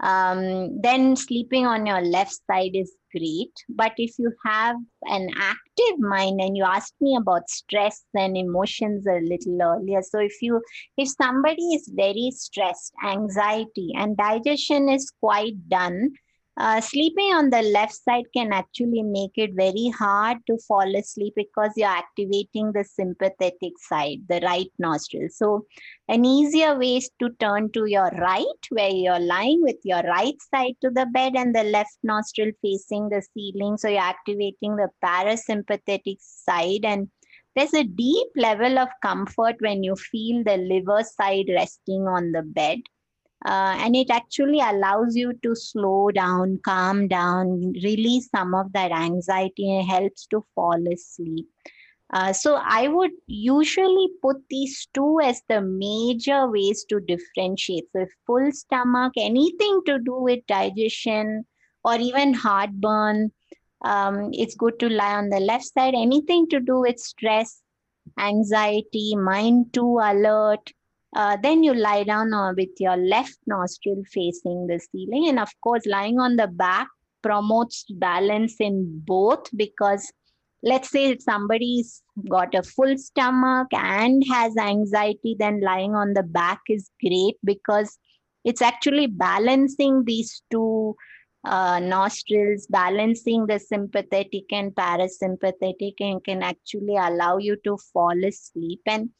um, 0.00 0.80
then 0.80 1.16
sleeping 1.16 1.66
on 1.66 1.86
your 1.86 2.00
left 2.00 2.38
side 2.50 2.72
is 2.74 2.94
great. 3.16 3.52
But 3.68 3.92
if 3.96 4.18
you 4.18 4.32
have 4.44 4.76
an 5.02 5.28
active 5.36 5.98
mind, 5.98 6.40
and 6.40 6.56
you 6.56 6.64
asked 6.64 6.94
me 7.00 7.16
about 7.16 7.48
stress 7.48 8.04
and 8.14 8.36
emotions 8.36 9.06
a 9.06 9.20
little 9.20 9.60
earlier. 9.60 10.02
So 10.02 10.18
if 10.20 10.40
you, 10.40 10.62
if 10.96 11.08
somebody 11.08 11.74
is 11.74 11.90
very 11.94 12.30
stressed, 12.34 12.92
anxiety, 13.04 13.92
and 13.96 14.16
digestion 14.16 14.88
is 14.88 15.10
quite 15.20 15.68
done, 15.68 16.10
uh, 16.58 16.80
sleeping 16.80 17.32
on 17.34 17.50
the 17.50 17.62
left 17.62 17.94
side 17.94 18.24
can 18.34 18.52
actually 18.52 19.02
make 19.02 19.30
it 19.36 19.50
very 19.54 19.92
hard 19.96 20.38
to 20.48 20.58
fall 20.66 20.96
asleep 20.96 21.32
because 21.36 21.70
you're 21.76 21.88
activating 21.88 22.72
the 22.72 22.84
sympathetic 22.84 23.72
side, 23.78 24.18
the 24.28 24.40
right 24.42 24.70
nostril. 24.78 25.28
So, 25.30 25.66
an 26.08 26.24
easier 26.24 26.76
way 26.76 26.96
is 26.96 27.10
to 27.20 27.30
turn 27.38 27.70
to 27.72 27.86
your 27.86 28.10
right, 28.18 28.62
where 28.70 28.90
you're 28.90 29.20
lying 29.20 29.62
with 29.62 29.76
your 29.84 30.02
right 30.02 30.34
side 30.52 30.74
to 30.80 30.90
the 30.90 31.06
bed 31.06 31.34
and 31.36 31.54
the 31.54 31.62
left 31.62 31.96
nostril 32.02 32.50
facing 32.60 33.08
the 33.08 33.22
ceiling. 33.34 33.76
So, 33.76 33.88
you're 33.88 34.00
activating 34.00 34.74
the 34.74 34.88
parasympathetic 35.04 36.16
side. 36.18 36.84
And 36.84 37.08
there's 37.54 37.74
a 37.74 37.84
deep 37.84 38.28
level 38.34 38.80
of 38.80 38.88
comfort 39.00 39.56
when 39.60 39.84
you 39.84 39.94
feel 39.94 40.42
the 40.42 40.56
liver 40.56 41.04
side 41.04 41.46
resting 41.54 42.08
on 42.08 42.32
the 42.32 42.42
bed 42.42 42.80
uh, 43.46 43.76
and 43.78 43.94
it 43.94 44.10
actually 44.10 44.60
allows 44.60 45.14
you 45.14 45.32
to 45.42 45.54
slow 45.54 46.10
down, 46.10 46.58
calm 46.64 47.06
down, 47.06 47.72
release 47.84 48.28
some 48.30 48.54
of 48.54 48.72
that 48.72 48.90
anxiety 48.90 49.78
and 49.78 49.88
helps 49.88 50.26
to 50.26 50.44
fall 50.54 50.78
asleep. 50.92 51.46
Uh, 52.12 52.32
so 52.32 52.58
I 52.64 52.88
would 52.88 53.10
usually 53.26 54.08
put 54.22 54.36
these 54.48 54.88
two 54.94 55.20
as 55.22 55.42
the 55.48 55.60
major 55.60 56.50
ways 56.50 56.84
to 56.88 57.00
differentiate. 57.00 57.84
So 57.92 58.06
full 58.26 58.50
stomach, 58.50 59.12
anything 59.16 59.82
to 59.86 59.98
do 59.98 60.14
with 60.14 60.46
digestion 60.46 61.44
or 61.84 61.96
even 61.96 62.32
heartburn, 62.32 63.30
um, 63.82 64.30
it's 64.32 64.54
good 64.54 64.78
to 64.80 64.88
lie 64.88 65.16
on 65.16 65.28
the 65.28 65.40
left 65.40 65.66
side. 65.72 65.94
Anything 65.94 66.48
to 66.48 66.60
do 66.60 66.80
with 66.80 66.98
stress, 66.98 67.60
anxiety, 68.18 69.14
mind 69.14 69.74
too 69.74 69.98
alert, 70.02 70.72
uh, 71.16 71.36
then 71.42 71.62
you 71.62 71.74
lie 71.74 72.04
down 72.04 72.32
uh, 72.32 72.52
with 72.56 72.70
your 72.78 72.96
left 72.96 73.38
nostril 73.46 74.02
facing 74.12 74.66
the 74.66 74.78
ceiling. 74.78 75.28
And 75.28 75.38
of 75.38 75.50
course, 75.62 75.86
lying 75.86 76.18
on 76.18 76.36
the 76.36 76.46
back 76.48 76.88
promotes 77.22 77.84
balance 77.90 78.56
in 78.60 79.02
both 79.04 79.48
because 79.56 80.12
let's 80.62 80.90
say 80.90 81.16
somebody's 81.18 82.02
got 82.28 82.54
a 82.54 82.62
full 82.62 82.96
stomach 82.98 83.68
and 83.72 84.22
has 84.30 84.56
anxiety, 84.56 85.36
then 85.38 85.60
lying 85.60 85.94
on 85.94 86.14
the 86.14 86.22
back 86.22 86.60
is 86.68 86.90
great 87.00 87.36
because 87.44 87.98
it's 88.44 88.62
actually 88.62 89.06
balancing 89.06 90.04
these 90.04 90.42
two 90.50 90.94
uh, 91.44 91.78
nostrils, 91.78 92.66
balancing 92.68 93.46
the 93.46 93.58
sympathetic 93.58 94.44
and 94.52 94.74
parasympathetic, 94.74 95.94
and 96.00 96.22
can 96.24 96.42
actually 96.42 96.96
allow 96.96 97.38
you 97.38 97.56
to 97.64 97.78
fall 97.92 98.24
asleep. 98.24 98.80
And 98.86 99.10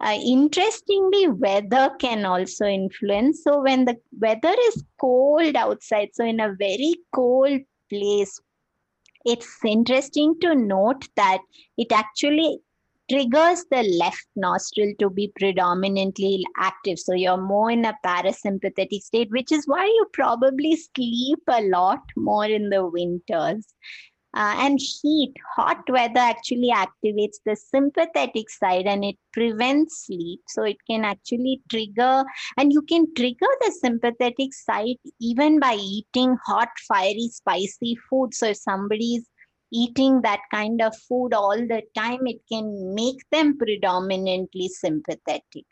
uh, 0.00 0.18
interestingly, 0.24 1.28
weather 1.28 1.90
can 1.98 2.24
also 2.24 2.66
influence. 2.66 3.42
So, 3.44 3.62
when 3.62 3.84
the 3.84 3.96
weather 4.18 4.54
is 4.68 4.82
cold 5.00 5.56
outside, 5.56 6.10
so 6.14 6.24
in 6.24 6.40
a 6.40 6.54
very 6.58 6.96
cold 7.14 7.60
place, 7.90 8.40
it's 9.24 9.58
interesting 9.64 10.34
to 10.40 10.54
note 10.54 11.06
that 11.16 11.40
it 11.76 11.92
actually 11.92 12.60
triggers 13.10 13.64
the 13.70 13.82
left 13.98 14.26
nostril 14.36 14.92
to 15.00 15.10
be 15.10 15.32
predominantly 15.36 16.44
active. 16.56 16.98
So 16.98 17.12
you're 17.12 17.36
more 17.36 17.70
in 17.70 17.84
a 17.84 17.98
parasympathetic 18.06 19.02
state, 19.02 19.30
which 19.30 19.50
is 19.50 19.66
why 19.66 19.84
you 19.84 20.06
probably 20.12 20.76
sleep 20.76 21.40
a 21.48 21.62
lot 21.62 21.98
more 22.16 22.44
in 22.44 22.70
the 22.70 22.86
winters. 22.86 23.74
Uh, 24.32 24.54
and 24.58 24.78
heat, 24.78 25.34
hot 25.56 25.82
weather 25.88 26.20
actually 26.20 26.70
activates 26.72 27.38
the 27.44 27.56
sympathetic 27.56 28.48
side 28.48 28.86
and 28.86 29.04
it 29.04 29.16
prevents 29.32 30.06
sleep. 30.06 30.40
So 30.46 30.62
it 30.62 30.76
can 30.88 31.04
actually 31.04 31.62
trigger, 31.68 32.24
and 32.56 32.72
you 32.72 32.82
can 32.82 33.12
trigger 33.14 33.48
the 33.60 33.72
sympathetic 33.72 34.54
side 34.54 34.96
even 35.20 35.58
by 35.58 35.74
eating 35.74 36.36
hot, 36.46 36.68
fiery, 36.86 37.28
spicy 37.32 37.96
food. 38.08 38.32
So 38.32 38.46
if 38.46 38.58
somebody's 38.58 39.26
eating 39.72 40.20
that 40.22 40.40
kind 40.52 40.80
of 40.82 40.96
food 40.96 41.32
all 41.34 41.56
the 41.56 41.82
time, 41.96 42.26
it 42.26 42.40
can 42.50 42.94
make 42.94 43.18
them 43.30 43.56
predominantly 43.58 44.68
sympathetic. 44.68 45.64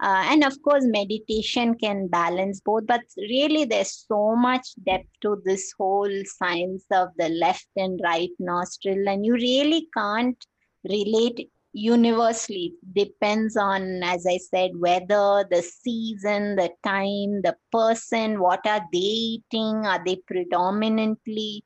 Uh, 0.00 0.24
and 0.30 0.44
of 0.44 0.60
course, 0.62 0.84
meditation 0.86 1.74
can 1.74 2.06
balance 2.06 2.60
both, 2.60 2.86
but 2.86 3.00
really 3.16 3.64
there's 3.64 4.04
so 4.06 4.36
much 4.36 4.66
depth 4.86 5.08
to 5.22 5.42
this 5.44 5.72
whole 5.76 6.22
science 6.24 6.84
of 6.92 7.08
the 7.18 7.28
left 7.30 7.68
and 7.76 8.00
right 8.04 8.30
nostril, 8.38 9.08
and 9.08 9.26
you 9.26 9.34
really 9.34 9.88
can't 9.96 10.46
relate 10.84 11.50
universally. 11.72 12.74
Depends 12.92 13.56
on, 13.56 14.02
as 14.02 14.24
I 14.26 14.38
said, 14.38 14.70
weather, 14.76 15.44
the 15.50 15.62
season, 15.62 16.56
the 16.56 16.70
time, 16.84 17.42
the 17.42 17.56
person, 17.72 18.40
what 18.40 18.64
are 18.66 18.84
they 18.92 18.98
eating? 18.98 19.84
Are 19.84 20.02
they 20.04 20.16
predominantly 20.26 21.64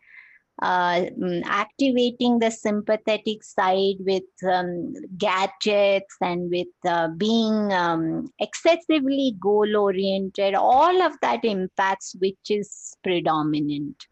uh, 0.61 1.07
mm, 1.19 1.43
activating 1.45 2.39
the 2.39 2.51
sympathetic 2.51 3.43
side 3.43 3.97
with 4.01 4.23
um, 4.49 4.93
gadgets 5.17 6.17
and 6.21 6.51
with 6.51 6.69
uh, 6.87 7.09
being 7.17 7.73
um, 7.73 8.31
excessively 8.39 9.35
goal 9.41 9.77
oriented, 9.77 10.55
all 10.55 11.03
of 11.03 11.13
that 11.23 11.45
impacts 11.45 12.15
which 12.19 12.51
is 12.51 12.95
predominant. 13.03 14.07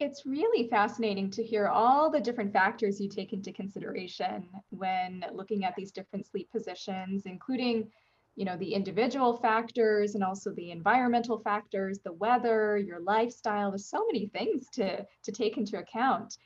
It's 0.00 0.26
really 0.26 0.68
fascinating 0.68 1.30
to 1.30 1.42
hear 1.42 1.68
all 1.68 2.10
the 2.10 2.20
different 2.20 2.52
factors 2.52 3.00
you 3.00 3.08
take 3.08 3.32
into 3.32 3.52
consideration 3.52 4.44
when 4.70 5.24
looking 5.32 5.64
at 5.64 5.74
these 5.76 5.92
different 5.92 6.26
sleep 6.26 6.50
positions, 6.50 7.22
including 7.26 7.90
you 8.36 8.44
know, 8.44 8.56
the 8.56 8.74
individual 8.74 9.36
factors 9.36 10.14
and 10.14 10.24
also 10.24 10.50
the 10.52 10.70
environmental 10.70 11.38
factors, 11.38 12.00
the 12.00 12.12
weather, 12.12 12.76
your 12.78 13.00
lifestyle. 13.00 13.70
There's 13.70 13.88
so 13.88 14.04
many 14.06 14.26
things 14.26 14.68
to, 14.74 15.06
to 15.22 15.32
take 15.32 15.56
into 15.56 15.78
account. 15.78 16.36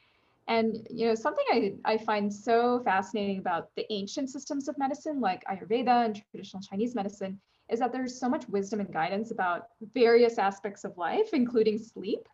And 0.49 0.87
you 0.91 1.07
know, 1.07 1.15
something 1.15 1.45
I, 1.51 1.75
I 1.85 1.99
find 1.99 2.33
so 2.33 2.81
fascinating 2.85 3.39
about 3.39 3.69
the 3.77 3.91
ancient 3.93 4.31
systems 4.31 4.69
of 4.69 4.79
medicine, 4.79 5.21
like 5.21 5.45
Ayurveda 5.45 6.07
and 6.07 6.23
traditional 6.31 6.63
Chinese 6.63 6.95
medicine, 6.95 7.39
is 7.71 7.79
that 7.81 7.93
there's 7.93 8.19
so 8.19 8.29
much 8.29 8.49
wisdom 8.49 8.81
and 8.81 8.93
guidance 8.93 9.31
about 9.31 9.69
various 9.95 10.39
aspects 10.39 10.85
of 10.85 10.97
life, 10.97 11.31
including 11.35 11.79
sleep. 11.79 12.27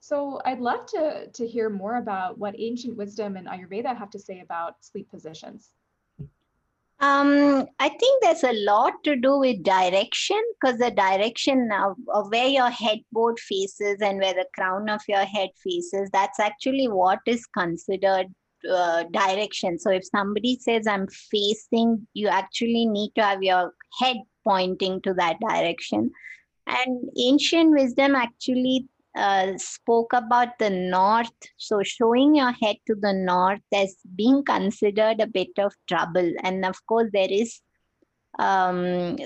So 0.00 0.40
I'd 0.44 0.60
love 0.60 0.86
to, 0.86 1.28
to 1.28 1.46
hear 1.46 1.70
more 1.70 1.96
about 1.96 2.38
what 2.38 2.54
ancient 2.58 2.96
wisdom 2.96 3.36
and 3.36 3.46
Ayurveda 3.46 3.96
have 3.96 4.10
to 4.10 4.18
say 4.18 4.40
about 4.40 4.82
sleep 4.84 5.10
positions. 5.10 5.70
Um, 7.02 7.66
I 7.80 7.88
think 7.88 8.22
there's 8.22 8.44
a 8.44 8.64
lot 8.64 8.92
to 9.02 9.16
do 9.16 9.40
with 9.40 9.64
direction 9.64 10.40
because 10.60 10.78
the 10.78 10.92
direction 10.92 11.68
of, 11.72 11.96
of, 12.14 12.30
where 12.30 12.46
your 12.46 12.70
headboard 12.70 13.40
faces 13.40 13.96
and 14.00 14.20
where 14.20 14.34
the 14.34 14.46
crown 14.54 14.88
of 14.88 15.00
your 15.08 15.24
head 15.24 15.48
faces, 15.64 16.10
that's 16.12 16.38
actually 16.38 16.86
what 16.86 17.18
is 17.26 17.44
considered 17.46 18.26
uh, 18.70 19.02
direction. 19.10 19.80
So 19.80 19.90
if 19.90 20.04
somebody 20.06 20.60
says 20.60 20.86
I'm 20.86 21.08
facing, 21.08 22.06
you 22.14 22.28
actually 22.28 22.86
need 22.86 23.10
to 23.16 23.24
have 23.24 23.42
your 23.42 23.72
head 23.98 24.18
pointing 24.44 25.02
to 25.02 25.12
that 25.14 25.40
direction. 25.40 26.12
And 26.68 27.10
ancient 27.18 27.72
wisdom 27.72 28.14
actually 28.14 28.86
uh, 29.16 29.56
spoke 29.56 30.12
about 30.12 30.58
the 30.58 30.70
north. 30.70 31.32
So, 31.56 31.82
showing 31.82 32.34
your 32.34 32.52
head 32.52 32.76
to 32.86 32.94
the 32.94 33.12
north 33.12 33.60
as 33.74 33.96
being 34.16 34.44
considered 34.44 35.20
a 35.20 35.26
bit 35.26 35.58
of 35.58 35.72
trouble. 35.88 36.32
And 36.42 36.64
of 36.64 36.76
course, 36.86 37.10
there 37.12 37.30
is, 37.30 37.60
um, 38.38 39.16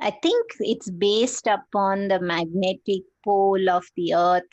I 0.00 0.10
think 0.22 0.52
it's 0.60 0.90
based 0.90 1.46
upon 1.46 2.08
the 2.08 2.20
magnetic 2.20 3.02
pole 3.24 3.68
of 3.68 3.84
the 3.96 4.14
earth 4.14 4.50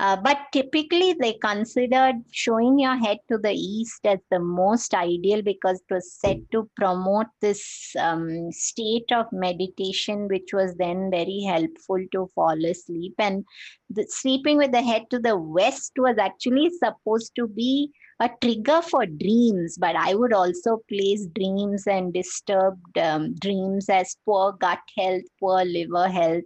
uh, 0.00 0.16
but 0.16 0.38
typically, 0.50 1.12
they 1.12 1.34
considered 1.34 2.14
showing 2.30 2.78
your 2.78 2.96
head 2.96 3.18
to 3.30 3.36
the 3.36 3.52
east 3.52 4.00
as 4.06 4.18
the 4.30 4.38
most 4.40 4.94
ideal 4.94 5.42
because 5.42 5.78
it 5.78 5.94
was 5.94 6.14
said 6.14 6.38
to 6.52 6.70
promote 6.74 7.26
this 7.42 7.94
um, 7.98 8.50
state 8.50 9.12
of 9.12 9.26
meditation, 9.30 10.26
which 10.28 10.54
was 10.54 10.74
then 10.76 11.10
very 11.10 11.42
helpful 11.46 11.98
to 12.12 12.30
fall 12.34 12.64
asleep. 12.64 13.12
And 13.18 13.44
the, 13.90 14.06
sleeping 14.08 14.56
with 14.56 14.72
the 14.72 14.80
head 14.80 15.02
to 15.10 15.18
the 15.18 15.36
west 15.36 15.92
was 15.98 16.16
actually 16.16 16.70
supposed 16.82 17.32
to 17.36 17.46
be 17.46 17.90
a 18.20 18.30
trigger 18.40 18.80
for 18.80 19.04
dreams, 19.04 19.76
but 19.78 19.96
I 19.96 20.14
would 20.14 20.32
also 20.32 20.78
place 20.88 21.26
dreams 21.34 21.86
and 21.86 22.14
disturbed 22.14 22.96
um, 22.96 23.34
dreams 23.34 23.90
as 23.90 24.16
poor 24.24 24.54
gut 24.54 24.80
health, 24.96 25.24
poor 25.38 25.62
liver 25.62 26.08
health 26.08 26.44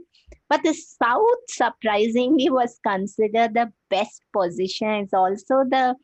but 0.54 0.62
the 0.62 0.74
south, 0.74 1.44
surprisingly, 1.48 2.48
was 2.48 2.78
considered 2.86 3.54
the 3.54 3.72
best 3.90 4.22
position. 4.32 4.88
It's 4.88 5.14
also 5.14 5.64
the 5.68 5.96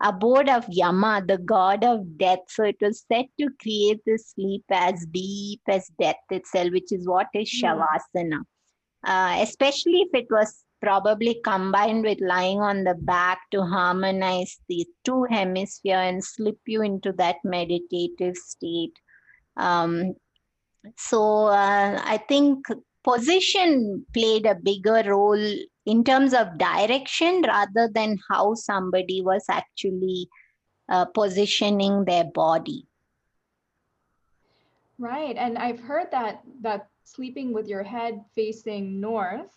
abode 0.00 0.48
of 0.48 0.64
Yama, 0.68 1.24
the 1.26 1.38
god 1.38 1.82
of 1.82 2.16
death. 2.16 2.40
So 2.48 2.64
it 2.64 2.76
was 2.80 3.04
said 3.10 3.26
to 3.40 3.48
create 3.60 4.00
the 4.06 4.18
sleep 4.18 4.64
as 4.70 5.06
deep 5.10 5.60
as 5.68 5.90
death 5.98 6.22
itself, 6.30 6.70
which 6.70 6.92
is 6.92 7.08
what 7.08 7.26
is 7.34 7.50
hmm. 7.50 7.66
Shavasana. 7.66 8.42
Uh, 9.04 9.38
especially 9.40 10.02
if 10.02 10.08
it 10.14 10.26
was 10.30 10.64
probably 10.80 11.40
combined 11.44 12.04
with 12.04 12.20
lying 12.20 12.60
on 12.60 12.84
the 12.84 12.94
back 12.94 13.40
to 13.50 13.62
harmonize 13.62 14.58
the 14.68 14.86
two 15.04 15.24
hemisphere 15.30 15.98
and 15.98 16.22
slip 16.22 16.58
you 16.66 16.82
into 16.82 17.12
that 17.12 17.36
meditative 17.44 18.36
state. 18.36 18.92
Um, 19.56 20.14
so 20.96 21.46
uh, 21.46 22.00
I 22.04 22.18
think 22.28 22.66
position 23.06 24.04
played 24.12 24.46
a 24.46 24.54
bigger 24.54 25.02
role 25.06 25.54
in 25.86 26.02
terms 26.02 26.34
of 26.34 26.58
direction 26.58 27.42
rather 27.46 27.88
than 27.94 28.18
how 28.28 28.54
somebody 28.54 29.22
was 29.22 29.44
actually 29.48 30.28
uh, 30.88 31.04
positioning 31.04 32.04
their 32.04 32.24
body. 32.24 32.86
Right 34.98 35.36
and 35.36 35.58
i've 35.58 35.78
heard 35.78 36.10
that 36.10 36.42
that 36.62 36.88
sleeping 37.04 37.52
with 37.52 37.68
your 37.68 37.82
head 37.82 38.24
facing 38.34 38.98
north 38.98 39.52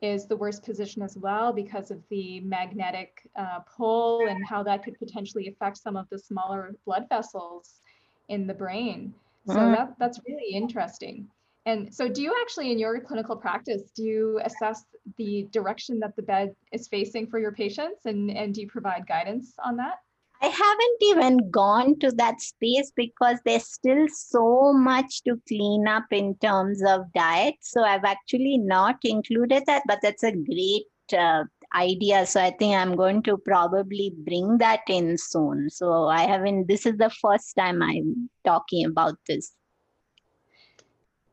is 0.00 0.26
the 0.26 0.36
worst 0.36 0.64
position 0.64 1.02
as 1.02 1.18
well 1.18 1.52
because 1.52 1.90
of 1.90 2.02
the 2.08 2.40
magnetic 2.40 3.28
uh, 3.36 3.58
pull 3.76 4.26
and 4.26 4.42
how 4.46 4.62
that 4.62 4.82
could 4.82 4.98
potentially 4.98 5.48
affect 5.48 5.76
some 5.76 5.96
of 5.96 6.08
the 6.08 6.18
smaller 6.18 6.74
blood 6.86 7.06
vessels 7.10 7.82
in 8.30 8.46
the 8.46 8.54
brain. 8.54 9.12
So 9.46 9.56
mm. 9.56 9.76
that, 9.76 9.94
that's 9.98 10.18
really 10.26 10.54
interesting 10.54 11.28
and 11.70 11.94
so 11.94 12.08
do 12.08 12.22
you 12.22 12.34
actually 12.42 12.72
in 12.72 12.78
your 12.78 13.00
clinical 13.00 13.36
practice, 13.36 13.82
do 13.94 14.02
you 14.02 14.40
assess 14.44 14.84
the 15.18 15.48
direction 15.52 15.98
that 16.00 16.16
the 16.16 16.22
bed 16.22 16.54
is 16.72 16.88
facing 16.88 17.26
for 17.28 17.38
your 17.38 17.52
patients 17.52 18.06
and, 18.06 18.30
and 18.30 18.54
do 18.54 18.60
you 18.62 18.68
provide 18.68 19.06
guidance 19.06 19.54
on 19.64 19.76
that? 19.76 19.96
I 20.42 20.46
haven't 20.46 21.02
even 21.02 21.50
gone 21.50 21.98
to 21.98 22.10
that 22.12 22.40
space 22.40 22.90
because 22.96 23.38
there's 23.44 23.70
still 23.70 24.06
so 24.08 24.72
much 24.72 25.22
to 25.24 25.40
clean 25.46 25.86
up 25.86 26.06
in 26.10 26.34
terms 26.36 26.82
of 26.82 27.12
diet. 27.12 27.56
So 27.60 27.82
I've 27.82 28.04
actually 28.04 28.56
not 28.56 28.96
included 29.04 29.64
that, 29.66 29.82
but 29.86 29.98
that's 30.02 30.22
a 30.22 30.32
great 30.32 30.86
uh, 31.12 31.44
idea. 31.74 32.24
So 32.24 32.40
I 32.40 32.52
think 32.58 32.74
I'm 32.74 32.96
going 32.96 33.22
to 33.24 33.36
probably 33.36 34.14
bring 34.24 34.56
that 34.58 34.80
in 34.88 35.18
soon. 35.18 35.68
So 35.68 36.06
I 36.06 36.22
haven't, 36.22 36.68
this 36.68 36.86
is 36.86 36.96
the 36.96 37.10
first 37.10 37.54
time 37.56 37.82
I'm 37.82 38.30
talking 38.44 38.86
about 38.86 39.16
this. 39.26 39.52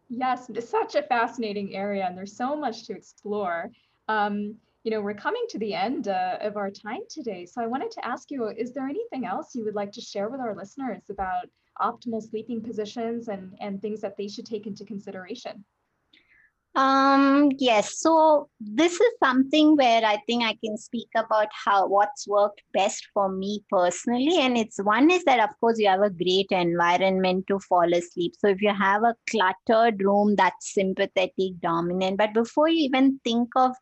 Yes, 0.10 0.50
it's 0.50 0.70
such 0.70 0.96
a 0.96 1.04
fascinating 1.04 1.76
area, 1.76 2.06
and 2.06 2.18
there's 2.18 2.36
so 2.36 2.56
much 2.56 2.86
to 2.86 2.94
explore. 2.94 3.70
Um, 4.08 4.56
you 4.84 4.92
know, 4.92 5.02
we're 5.02 5.14
coming 5.14 5.46
to 5.50 5.60
the 5.60 5.74
end 5.74 6.08
uh, 6.08 6.38
of 6.40 6.56
our 6.56 6.72
time 6.72 7.02
today. 7.10 7.46
So 7.46 7.62
I 7.62 7.68
wanted 7.68 7.92
to 7.92 8.06
ask 8.06 8.32
you, 8.32 8.48
is 8.48 8.74
there 8.74 8.88
anything 8.88 9.26
else 9.26 9.54
you 9.54 9.66
would 9.66 9.76
like 9.76 9.92
to 9.94 10.02
share 10.02 10.30
with 10.30 10.40
our 10.40 10.56
listeners 10.56 11.04
about 11.10 11.48
optimal 11.82 12.24
sleeping 12.24 12.62
positions 12.62 13.28
and, 13.28 13.54
and 13.60 13.82
things 13.82 14.00
that 14.02 14.16
they 14.18 14.30
should 14.30 14.46
take 14.46 14.66
into 14.66 14.86
consideration? 14.86 15.66
Um, 16.78 17.50
yes. 17.58 18.00
So 18.00 18.50
this 18.60 18.94
is 18.94 19.14
something 19.24 19.76
where 19.76 20.06
I 20.06 20.22
think 20.28 20.44
I 20.44 20.56
can 20.64 20.78
speak 20.78 21.08
about 21.16 21.48
how 21.66 21.88
what's 21.88 22.28
worked 22.28 22.62
best 22.72 23.08
for 23.16 23.30
me 23.30 23.66
personally. 23.68 24.38
And 24.40 24.56
it's 24.56 24.78
one 24.84 25.10
is 25.10 25.24
that 25.24 25.40
of 25.40 25.50
course 25.60 25.80
you 25.80 25.88
have 25.88 26.04
a 26.04 26.12
great 26.12 26.52
environment 26.52 27.48
to 27.48 27.58
fall 27.62 27.92
asleep. 27.92 28.34
So 28.38 28.50
if 28.50 28.62
you 28.62 28.72
have 28.76 29.02
a 29.02 29.16
cluttered 29.28 30.04
room 30.04 30.36
that's 30.36 30.72
sympathetic 30.76 31.60
dominant, 31.62 32.18
but 32.18 32.36
before 32.36 32.70
you 32.70 32.86
even 32.86 33.20
think 33.24 33.50
of 33.56 33.76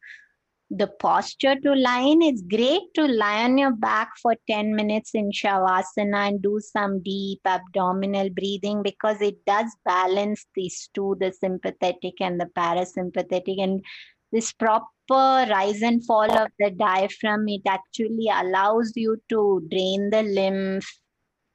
the 0.70 0.88
posture 1.00 1.56
to 1.56 1.74
lie 1.74 2.02
in. 2.02 2.48
Great 2.48 2.82
to 2.96 3.08
lie 3.08 3.44
on 3.44 3.58
your 3.58 3.72
back 3.72 4.10
for 4.22 4.36
10 4.50 4.76
minutes 4.76 5.12
in 5.14 5.32
Shavasana 5.32 6.28
and 6.28 6.42
do 6.42 6.60
some 6.60 7.02
deep 7.04 7.42
abdominal 7.46 8.30
breathing 8.30 8.82
because 8.84 9.22
it 9.22 9.46
does 9.46 9.68
balance 9.86 10.46
these 10.56 10.90
two 10.94 11.16
the 11.20 11.32
sympathetic 11.32 12.16
and 12.20 12.40
the 12.40 12.48
parasympathetic. 12.58 13.62
And 13.62 13.84
this 14.32 14.52
proper 14.54 14.90
rise 15.10 15.82
and 15.82 16.04
fall 16.06 16.32
of 16.32 16.50
the 16.60 16.72
diaphragm, 16.72 17.48
it 17.48 17.62
actually 17.68 18.28
allows 18.34 18.92
you 18.96 19.18
to 19.30 19.66
drain 19.70 20.10
the 20.10 20.24
lymph 20.24 20.86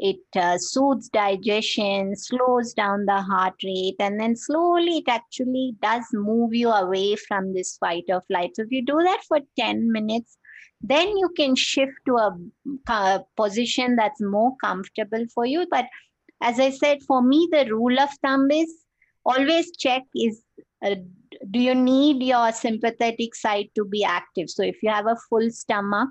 it 0.01 0.17
uh, 0.35 0.57
soothes 0.57 1.11
digestion, 1.11 2.17
slows 2.17 2.73
down 2.73 3.05
the 3.05 3.21
heart 3.21 3.55
rate, 3.63 3.97
and 4.01 4.19
then 4.19 4.35
slowly 4.35 4.99
it 4.99 5.09
actually 5.09 5.75
does 5.83 6.05
move 6.15 6.55
you 6.55 6.71
away 6.71 7.17
from 7.17 7.53
this 7.53 7.77
fight 7.77 8.05
or 8.09 8.23
flight. 8.27 8.51
So 8.55 8.63
if 8.63 8.73
you 8.73 8.83
do 8.85 8.99
that 9.05 9.21
for 9.29 9.41
10 9.59 9.93
minutes, 9.93 10.39
then 10.81 11.17
you 11.19 11.29
can 11.37 11.55
shift 11.55 11.93
to 12.07 12.15
a, 12.15 12.37
a 12.89 13.21
position 13.37 13.97
that's 13.97 14.23
more 14.23 14.57
comfortable 14.65 15.27
for 15.35 15.45
you. 15.45 15.67
But 15.71 15.85
as 16.41 16.59
I 16.59 16.71
said, 16.71 17.03
for 17.07 17.23
me, 17.23 17.49
the 17.53 17.67
rule 17.71 18.01
of 18.01 18.09
thumb 18.23 18.51
is 18.51 18.73
always 19.27 19.71
check 19.77 20.03
is 20.17 20.43
uh, 20.83 20.95
do 21.51 21.59
you 21.59 21.75
need 21.75 22.23
your 22.23 22.53
sympathetic 22.53 23.35
side 23.35 23.69
to 23.75 23.85
be 23.85 24.03
active? 24.03 24.49
So 24.49 24.63
if 24.63 24.83
you 24.83 24.89
have 24.89 25.07
a 25.07 25.17
full 25.29 25.51
stomach 25.51 26.09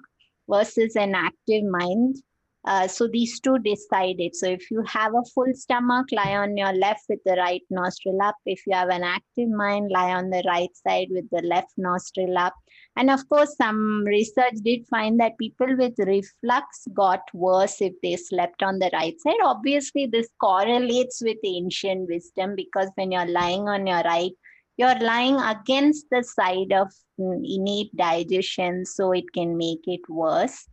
versus 0.47 0.95
an 0.95 1.15
active 1.15 1.63
mind, 1.63 2.17
uh, 2.65 2.87
so 2.87 3.07
these 3.07 3.39
two 3.39 3.57
decided. 3.59 4.35
So 4.35 4.47
if 4.47 4.69
you 4.69 4.83
have 4.85 5.13
a 5.13 5.23
full 5.33 5.53
stomach, 5.53 6.07
lie 6.11 6.35
on 6.35 6.57
your 6.57 6.73
left 6.73 7.03
with 7.07 7.19
the 7.25 7.35
right 7.35 7.63
nostril 7.69 8.21
up. 8.21 8.35
If 8.45 8.61
you 8.67 8.75
have 8.75 8.89
an 8.89 9.03
active 9.03 9.49
mind, 9.49 9.91
lie 9.91 10.13
on 10.13 10.29
the 10.29 10.43
right 10.45 10.69
side 10.75 11.07
with 11.09 11.29
the 11.31 11.41
left 11.41 11.71
nostril 11.77 12.37
up. 12.37 12.53
And 12.97 13.09
of 13.09 13.27
course, 13.29 13.55
some 13.55 14.03
research 14.05 14.55
did 14.61 14.85
find 14.87 15.19
that 15.21 15.37
people 15.37 15.67
with 15.77 15.93
reflux 15.99 16.85
got 16.93 17.21
worse 17.33 17.81
if 17.81 17.93
they 18.03 18.17
slept 18.17 18.61
on 18.61 18.79
the 18.79 18.89
right 18.91 19.15
side. 19.21 19.39
Obviously, 19.43 20.05
this 20.05 20.27
correlates 20.41 21.21
with 21.21 21.37
ancient 21.45 22.09
wisdom 22.09 22.55
because 22.55 22.89
when 22.95 23.13
you're 23.13 23.25
lying 23.25 23.69
on 23.69 23.87
your 23.87 24.01
right, 24.01 24.31
you're 24.75 24.99
lying 24.99 25.39
against 25.39 26.07
the 26.11 26.23
side 26.23 26.73
of 26.73 26.91
mm, 27.19 27.41
innate 27.43 27.95
digestion, 27.95 28.85
so 28.85 29.13
it 29.13 29.25
can 29.33 29.57
make 29.57 29.81
it 29.85 30.01
worse. 30.09 30.67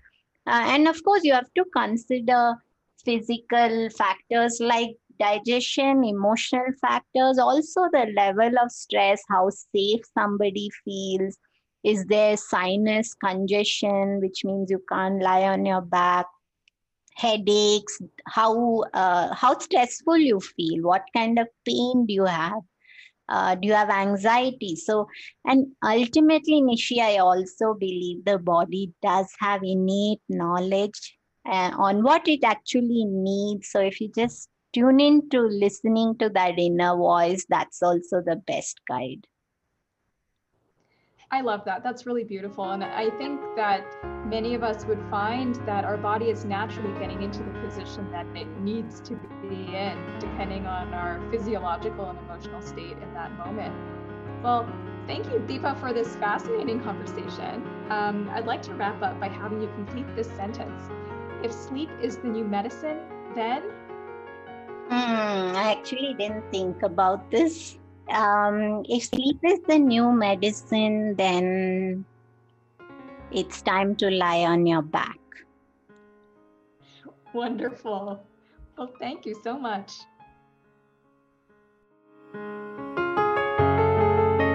Uh, 0.47 0.64
and 0.66 0.88
of 0.88 1.03
course, 1.05 1.24
you 1.24 1.32
have 1.32 1.53
to 1.55 1.64
consider 1.76 2.55
physical 3.05 3.88
factors 3.90 4.59
like 4.61 4.97
digestion, 5.18 6.05
emotional 6.05 6.66
factors, 6.80 7.38
also 7.38 7.82
the 7.92 8.12
level 8.16 8.53
of 8.62 8.70
stress, 8.70 9.22
how 9.28 9.49
safe 9.51 10.01
somebody 10.16 10.70
feels. 10.84 11.38
Is 11.84 12.05
there 12.07 12.36
sinus 12.36 13.14
congestion, 13.14 14.20
which 14.20 14.44
means 14.44 14.70
you 14.70 14.82
can't 14.88 15.22
lie 15.22 15.42
on 15.42 15.64
your 15.64 15.80
back? 15.82 16.26
Headaches, 17.16 17.99
how 18.26 18.82
uh, 18.92 19.34
how 19.34 19.59
stressful 19.59 20.18
you 20.18 20.38
feel, 20.40 20.82
what 20.82 21.03
kind 21.16 21.38
of 21.38 21.49
pain 21.64 22.05
do 22.07 22.12
you 22.12 22.24
have? 22.26 22.61
Uh, 23.29 23.55
do 23.55 23.68
you 23.68 23.74
have 23.74 23.91
anxiety 23.91 24.74
so 24.77 25.07
and 25.45 25.66
ultimately 25.85 26.62
nishi 26.62 27.01
i 27.01 27.16
also 27.18 27.74
believe 27.74 28.24
the 28.24 28.39
body 28.39 28.93
does 29.03 29.27
have 29.41 29.62
innate 29.62 30.20
knowledge 30.29 31.18
uh, 31.49 31.70
on 31.77 32.03
what 32.03 32.27
it 32.29 32.45
actually 32.45 33.05
needs 33.05 33.68
so 33.70 33.81
if 33.81 34.01
you 34.01 34.11
just 34.14 34.49
tune 34.72 35.01
in 35.01 35.29
to 35.31 35.41
listening 35.41 36.16
to 36.18 36.29
that 36.29 36.59
inner 36.59 36.95
voice 36.97 37.47
that's 37.49 37.83
also 37.83 38.20
the 38.20 38.37
best 38.47 38.81
guide 38.89 39.27
I 41.29 41.41
love 41.41 41.64
that. 41.64 41.83
That's 41.83 42.07
really 42.07 42.24
beautiful. 42.24 42.70
And 42.70 42.85
I 42.85 43.11
think 43.11 43.41
that 43.57 43.97
many 44.27 44.55
of 44.55 44.62
us 44.62 44.85
would 44.85 45.01
find 45.11 45.55
that 45.66 45.85
our 45.85 45.97
body 45.97 46.27
is 46.27 46.45
naturally 46.45 46.93
getting 46.99 47.22
into 47.22 47.43
the 47.43 47.51
position 47.61 48.11
that 48.11 48.27
it 48.35 48.49
needs 48.61 49.01
to 49.01 49.14
be 49.49 49.74
in, 49.74 49.97
depending 50.18 50.66
on 50.66 50.93
our 50.93 51.20
physiological 51.31 52.11
and 52.11 52.18
emotional 52.18 52.61
state 52.61 52.99
in 52.99 53.14
that 53.14 53.33
moment. 53.39 53.74
Well, 54.43 54.68
thank 55.07 55.27
you, 55.27 55.39
Deepa, 55.47 55.79
for 55.79 55.93
this 55.93 56.16
fascinating 56.16 56.81
conversation. 56.81 57.64
Um, 57.91 58.29
I'd 58.33 58.47
like 58.47 58.62
to 58.62 58.74
wrap 58.74 59.03
up 59.03 59.18
by 59.20 59.29
having 59.29 59.61
you 59.61 59.68
complete 59.74 60.07
this 60.16 60.29
sentence. 60.29 60.83
If 61.43 61.53
sleep 61.53 61.91
is 62.03 62.18
the 62.18 62.29
new 62.29 62.45
medicine, 62.45 62.99
then? 63.35 63.62
Hmm, 64.89 65.57
I 65.57 65.77
actually 65.79 66.14
didn't 66.18 66.51
think 66.51 66.83
about 66.83 67.31
this 67.31 67.79
um, 68.09 68.85
if 68.89 69.05
sleep 69.05 69.39
is 69.43 69.61
the 69.66 69.79
new 69.79 70.12
medicine, 70.12 71.16
then 71.16 72.05
it's 73.37 73.61
time 73.61 73.95
to 73.97 74.11
lie 74.11 74.45
on 74.45 74.66
your 74.66 74.80
back. 74.80 75.18
Wonderful. 77.34 78.18
Well, 78.78 78.91
thank 78.99 79.26
you 79.26 79.37
so 79.45 79.59
much. 79.59 79.93